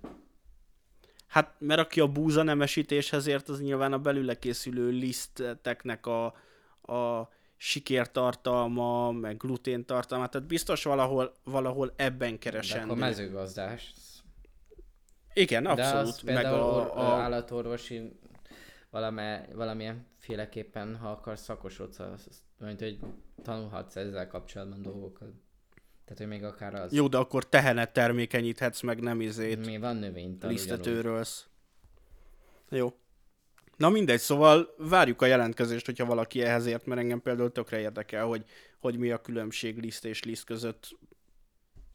[1.28, 6.26] Hát, mert aki a búza nemesítéshez ért, az nyilván a belőle készülő liszteknek a,
[6.82, 7.30] a
[7.64, 12.86] sikértartalma, meg gluténtartalma, tehát biztos valahol, valahol ebben keresendő.
[12.86, 13.93] De akkor mezőgazdás.
[15.34, 16.24] Igen, abszolút.
[16.24, 17.22] De meg a, a...
[17.22, 18.20] állatorvosi
[18.89, 22.99] valami, valamilyen féleképpen, ha akarsz szakosodsz, az, mint hogy
[23.43, 25.30] tanulhatsz ezzel kapcsolatban dolgokat.
[26.03, 26.93] Tehát, hogy még akár az...
[26.93, 29.66] Jó, de akkor tehenet termékenyíthetsz, meg nem izét.
[29.66, 31.47] Mi van növénytan Lisztetőrölsz.
[32.70, 32.93] Jó.
[33.82, 38.25] Na mindegy, szóval várjuk a jelentkezést, hogyha valaki ehhez ért, mert engem például tökre érdekel,
[38.25, 38.45] hogy,
[38.79, 40.97] hogy mi a különbség liszt és liszt között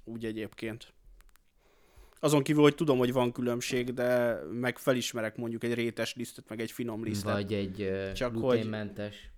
[0.05, 0.93] úgy egyébként.
[2.20, 6.61] Azon kívül, hogy tudom, hogy van különbség, de meg felismerek mondjuk egy rétes lisztet, meg
[6.61, 7.32] egy finom lisztet.
[7.32, 9.30] Vagy egy Csak gluténmentes.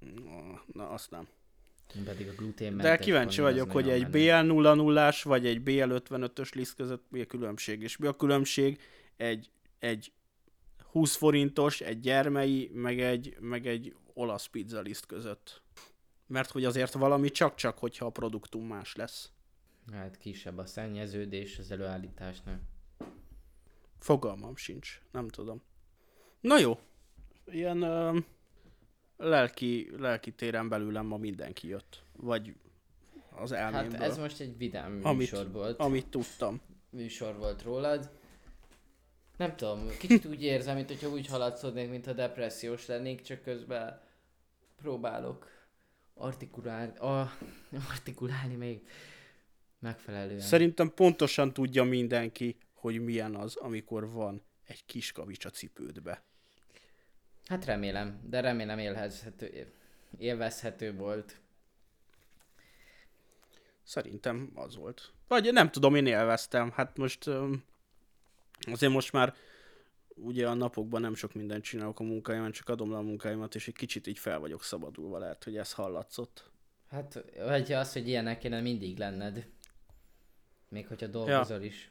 [0.00, 0.10] Hogy...
[0.72, 1.28] Na, azt nem.
[2.04, 2.90] Pedig a gluténmentes.
[2.90, 7.82] De kíváncsi vagyok, hogy egy BL00-ás vagy egy BL55-ös liszt között mi a különbség.
[7.82, 8.80] És mi a különbség
[9.16, 10.12] egy, egy
[10.90, 15.62] 20 forintos, egy gyermei, meg egy, meg egy olasz pizza liszt között.
[16.26, 19.30] Mert hogy azért valami csak-csak, hogyha a produktum más lesz.
[19.92, 22.60] Hát kisebb a szennyeződés az előállításnál.
[23.98, 25.62] Fogalmam sincs, nem tudom.
[26.40, 26.78] Na jó,
[27.46, 28.22] ilyen uh,
[29.16, 32.02] lelki, lelki téren belőlem ma mindenki jött.
[32.16, 32.54] Vagy
[33.30, 33.98] az elmémből.
[33.98, 35.78] Hát ez most egy vidám műsor amit, volt.
[35.78, 36.60] Amit tudtam.
[36.90, 38.17] Műsor volt rólad.
[39.38, 44.00] Nem tudom, kicsit úgy érzem, mint hogyha úgy haladszodnék, mint a depressziós lennék, csak közben
[44.76, 45.50] próbálok
[46.14, 47.32] artikulálni, a,
[47.90, 48.82] artikulálni még
[49.78, 50.40] Megfelelően.
[50.40, 56.22] Szerintem pontosan tudja mindenki, hogy milyen az, amikor van egy kis kavics a cipődbe.
[57.46, 59.72] Hát remélem, de remélem élvezhető,
[60.18, 61.40] élvezhető volt.
[63.82, 65.12] Szerintem az volt.
[65.28, 66.70] Vagy nem tudom, én élveztem.
[66.70, 67.30] Hát most
[68.66, 69.34] azért most már
[70.14, 73.68] ugye a napokban nem sok mindent csinálok a munkáimon, csak adom le a munkáimat, és
[73.68, 76.50] egy kicsit így fel vagyok szabadulva, lehet, hogy ez hallatszott.
[76.88, 79.46] Hát, vagy az, hogy ilyenek kéne mindig lenned.
[80.68, 81.64] Még hogyha dolgozol ja.
[81.64, 81.90] is.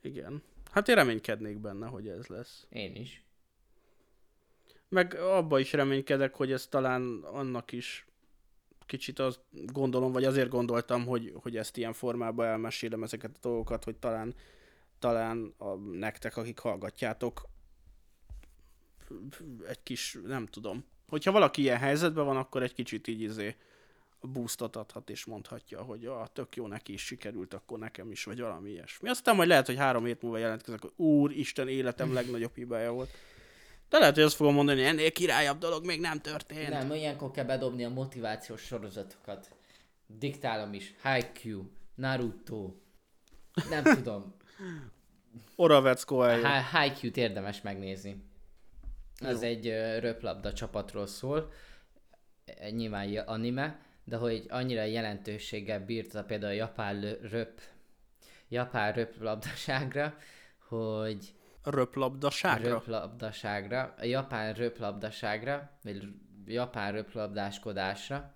[0.00, 0.42] Igen.
[0.70, 2.66] Hát én reménykednék benne, hogy ez lesz.
[2.68, 3.22] Én is.
[4.88, 8.06] Meg abba is reménykedek, hogy ez talán annak is
[8.86, 13.84] kicsit azt gondolom, vagy azért gondoltam, hogy, hogy ezt ilyen formában elmesélem ezeket a dolgokat,
[13.84, 14.34] hogy talán
[14.98, 17.48] talán a, nektek, akik hallgatjátok,
[19.68, 20.84] egy kis, nem tudom.
[21.08, 23.56] Hogyha valaki ilyen helyzetben van, akkor egy kicsit így izé
[24.20, 28.40] boostot adhat és mondhatja, hogy ah, tök jó, neki is sikerült, akkor nekem is, vagy
[28.40, 29.08] valami ilyesmi.
[29.08, 33.10] Aztán majd lehet, hogy három hét múlva jelentkezek, hogy úr, Isten életem legnagyobb hibája volt.
[33.88, 36.68] De lehet, hogy azt fogom mondani, hogy ennél királyabb dolog még nem történt.
[36.68, 39.50] Nem, ilyenkor kell bedobni a motivációs sorozatokat.
[40.06, 40.94] Diktálom is.
[41.02, 41.62] Haikyuu,
[41.94, 42.74] Naruto.
[43.70, 44.34] Nem tudom.
[45.56, 46.46] Oravec Koelho.
[46.46, 48.22] Ha- Haikyuu-t érdemes megnézni.
[49.20, 49.48] Jó.
[49.48, 49.66] egy
[50.00, 51.52] röplabda csapatról szól.
[52.44, 57.60] E, Nyilván anime, de hogy annyira jelentőséggel bírta például a japán röp
[58.48, 60.16] japán röplabdaságra,
[60.68, 61.34] hogy
[61.64, 62.68] Röplabdaságra.
[62.68, 66.08] röplabdaságra, a japán röplabdaságra, vagy
[66.46, 68.34] japán röplabdáskodásra.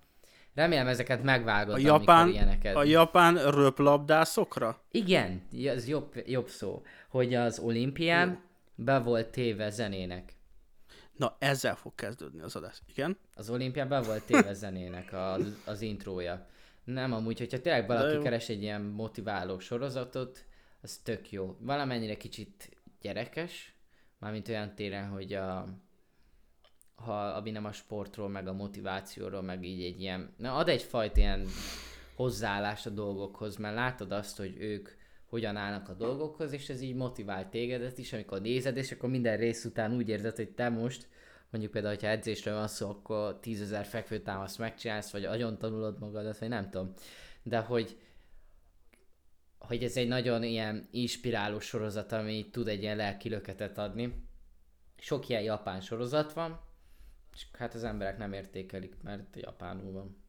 [0.54, 2.76] Remélem ezeket megvágod, A japán, ilyeneket...
[2.76, 4.80] a japán röplabdászokra?
[4.90, 8.84] Igen, ez jobb, jobb szó, hogy az olimpián Jó.
[8.84, 10.32] be volt téve zenének.
[11.16, 12.82] Na, ezzel fog kezdődni az adás.
[12.88, 13.18] Igen?
[13.34, 16.46] Az olimpián be volt téve zenének az, az intrója.
[16.84, 20.44] Nem amúgy, hogyha tényleg valaki keres egy ilyen motiváló sorozatot,
[20.80, 21.56] az tök jó.
[21.60, 23.74] Valamennyire kicsit gyerekes,
[24.18, 25.66] mármint olyan téren, hogy a,
[27.04, 31.20] ha, ami nem a sportról, meg a motivációról, meg így egy ilyen, na ad egyfajta
[31.20, 31.46] ilyen
[32.14, 34.88] hozzáállást a dolgokhoz, mert látod azt, hogy ők
[35.26, 39.36] hogyan állnak a dolgokhoz, és ez így motivál tégedet is, amikor nézed, és akkor minden
[39.36, 41.08] rész után úgy érzed, hogy te most,
[41.50, 46.48] mondjuk például, hogyha edzésről van szó, akkor tízezer fekvőtámaszt megcsinálsz, vagy agyon tanulod magadat, vagy
[46.48, 46.92] nem tudom.
[47.42, 47.98] De hogy,
[49.58, 54.26] hogy ez egy nagyon ilyen inspiráló sorozat, ami tud egy ilyen lelki löketet adni.
[54.98, 56.60] Sok ilyen japán sorozat van,
[57.34, 60.22] és hát az emberek nem értékelik, mert japánul van.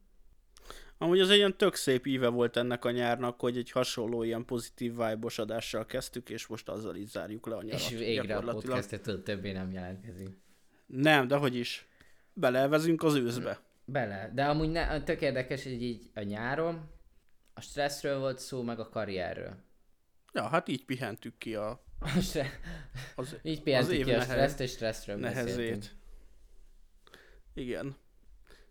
[0.98, 4.44] Amúgy az egy ilyen tök szép íve volt ennek a nyárnak, hogy egy hasonló ilyen
[4.44, 7.80] pozitív vibe adással kezdtük, és most azzal így zárjuk le a nyarat.
[7.80, 10.28] És végre a podcastet többé nem jelentkezik.
[10.86, 11.88] Nem, de hogy is.
[12.32, 13.60] Beleelvezünk az őszbe.
[13.84, 14.30] Bele.
[14.34, 16.90] De amúgy ne, tök érdekes, hogy így a nyáron
[17.54, 19.54] a stresszről volt szó, meg a karrierről.
[20.32, 22.60] Ja, hát így pihentük ki a A stre-
[23.16, 25.84] az így pihentük év ki a stresszt, és stresszről beszéltünk.
[27.54, 27.96] Igen.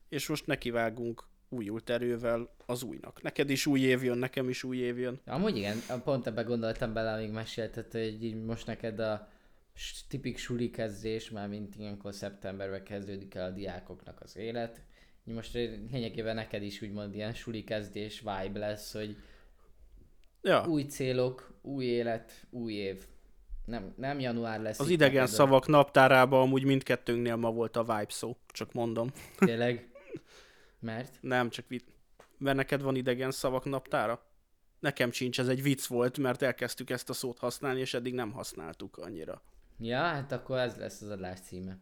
[0.09, 3.21] És most nekivágunk újult erővel az újnak.
[3.21, 5.19] Neked is új év jön, nekem is új év jön.
[5.25, 9.29] Amúgy igen, pont ebbe gondoltam bele, amíg mesélted, hogy így most neked a
[10.07, 14.81] tipik suli kezdés, már mint ilyenkor szeptemberben kezdődik el a diákoknak az élet.
[15.23, 19.17] Most lényegében neked is úgymond ilyen suli kezdés vibe lesz, hogy
[20.41, 23.05] Ja, új célok, új élet, új év.
[23.65, 24.79] Nem, nem január lesz.
[24.79, 28.37] az idegen neked, szavak naptárában amúgy mindkettőnknél ma volt a vibe szó.
[28.47, 29.11] Csak mondom.
[29.37, 29.91] Tényleg.
[30.79, 31.17] Mert?
[31.21, 31.83] Nem, csak vicc.
[32.37, 34.21] Mert neked van idegen szavak naptára?
[34.79, 38.31] Nekem sincs, ez egy vicc volt, mert elkezdtük ezt a szót használni, és eddig nem
[38.31, 39.41] használtuk annyira.
[39.79, 41.77] Ja, hát akkor ez lesz az adás címe.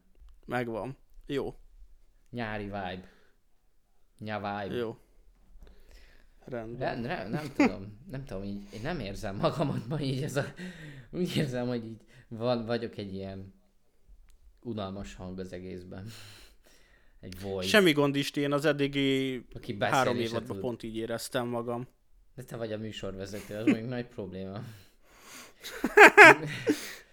[0.45, 0.97] Megvan.
[1.25, 1.55] Jó,
[2.31, 3.09] Nyári vibe.
[4.17, 4.75] Nya vibe.
[4.75, 4.97] jó.
[6.51, 6.99] Rendben.
[6.99, 10.45] Nem, nem, nem tudom, nem tudom, így, én nem érzem magamat ma így ez a,
[11.11, 13.53] úgy érzem, hogy így van, vagyok egy ilyen
[14.61, 16.07] unalmas hang az egészben.
[17.19, 20.59] Egy voice, Semmi gond is, én az eddigi aki három évadban tud.
[20.59, 21.87] pont így éreztem magam.
[22.35, 24.63] De te vagy a műsorvezető, az még nagy probléma.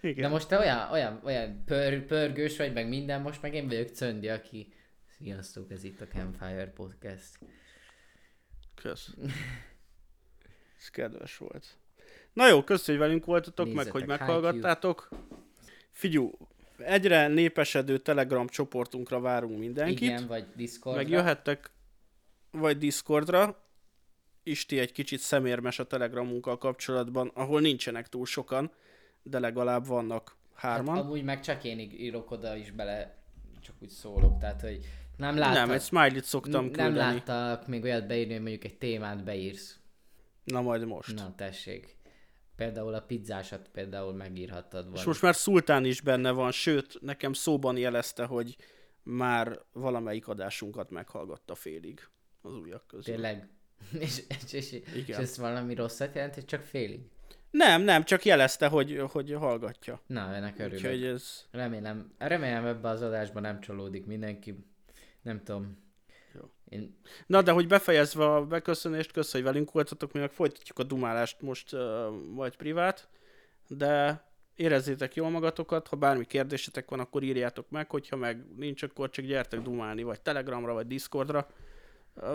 [0.01, 0.21] Igen.
[0.21, 3.87] De most te olyan, olyan, olyan pör, pörgős vagy, meg minden, most meg én vagyok
[3.87, 4.73] Cöndi, aki...
[5.17, 7.39] Sziasztok, ez itt a Campfire Podcast.
[8.81, 9.09] Kösz.
[10.79, 11.77] Ez kedves volt.
[12.33, 14.27] Na jó, kösz, hogy velünk voltatok, meg Nézzetek hogy Haikyuu-t.
[14.27, 15.09] meghallgattátok.
[15.91, 16.31] Figyú,
[16.77, 20.01] egyre népesedő Telegram csoportunkra várunk mindenkit.
[20.01, 21.01] Igen, vagy Discordra.
[21.01, 21.71] meg jöhettek
[22.51, 23.63] vagy Discordra.
[24.43, 28.71] Isti egy kicsit szemérmes a Telegramunkkal kapcsolatban, ahol nincsenek túl sokan,
[29.23, 30.95] de legalább vannak hárman.
[30.95, 33.17] Hát, amúgy meg csak én írok oda is bele,
[33.61, 34.79] csak úgy szólok, tehát hogy
[35.19, 36.95] nem láttak, nem, egy smiley-t szoktam nem küldeni.
[36.95, 39.79] láttak még olyat beírni, hogy mondjuk egy témát beírsz.
[40.43, 41.15] Na majd most.
[41.15, 41.97] Na tessék.
[42.55, 44.99] Például a pizzásat például megírhattad volna.
[44.99, 48.55] És most már Szultán is benne van, sőt, nekem szóban jelezte, hogy
[49.03, 52.07] már valamelyik adásunkat meghallgatta félig
[52.41, 53.13] az újak közül.
[53.13, 53.49] Tényleg.
[53.99, 55.21] és, és, és, és Igen.
[55.21, 57.01] ez valami rosszat jelent, hogy csak félig?
[57.51, 60.01] Nem, nem, csak jelezte, hogy, hogy hallgatja.
[60.07, 60.73] Na, ennek örülök.
[60.73, 61.45] Úgyhogy ez...
[61.51, 64.55] Remélem, remélem ebbe az adásban nem csalódik mindenki
[65.29, 65.77] nem tudom.
[66.33, 66.41] Jó.
[66.69, 66.99] Én...
[67.25, 71.41] Na, de hogy befejezve a beköszönést, kösz, hogy velünk voltatok, mi meg folytatjuk a dumálást
[71.41, 71.75] most
[72.33, 73.09] vagy privát,
[73.67, 74.23] de
[74.55, 79.25] érezzétek jól magatokat, ha bármi kérdésetek van, akkor írjátok meg, hogyha meg nincs, akkor csak
[79.25, 81.47] gyertek dumálni, vagy Telegramra, vagy Discordra.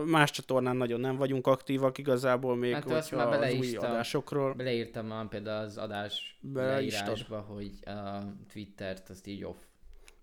[0.05, 4.55] Más csatornán nagyon nem vagyunk aktívak igazából még, hát hogyha már az új adásokról.
[4.55, 8.19] Beleírtam már például az adás Beleírásba, hogy a
[8.53, 9.57] Twittert azt így off.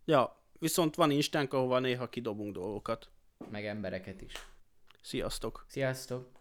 [0.05, 3.09] Ja, Viszont van instánk, ahova néha kidobunk dolgokat.
[3.51, 4.33] Meg embereket is.
[5.01, 5.65] Sziasztok!
[5.67, 6.40] Sziasztok!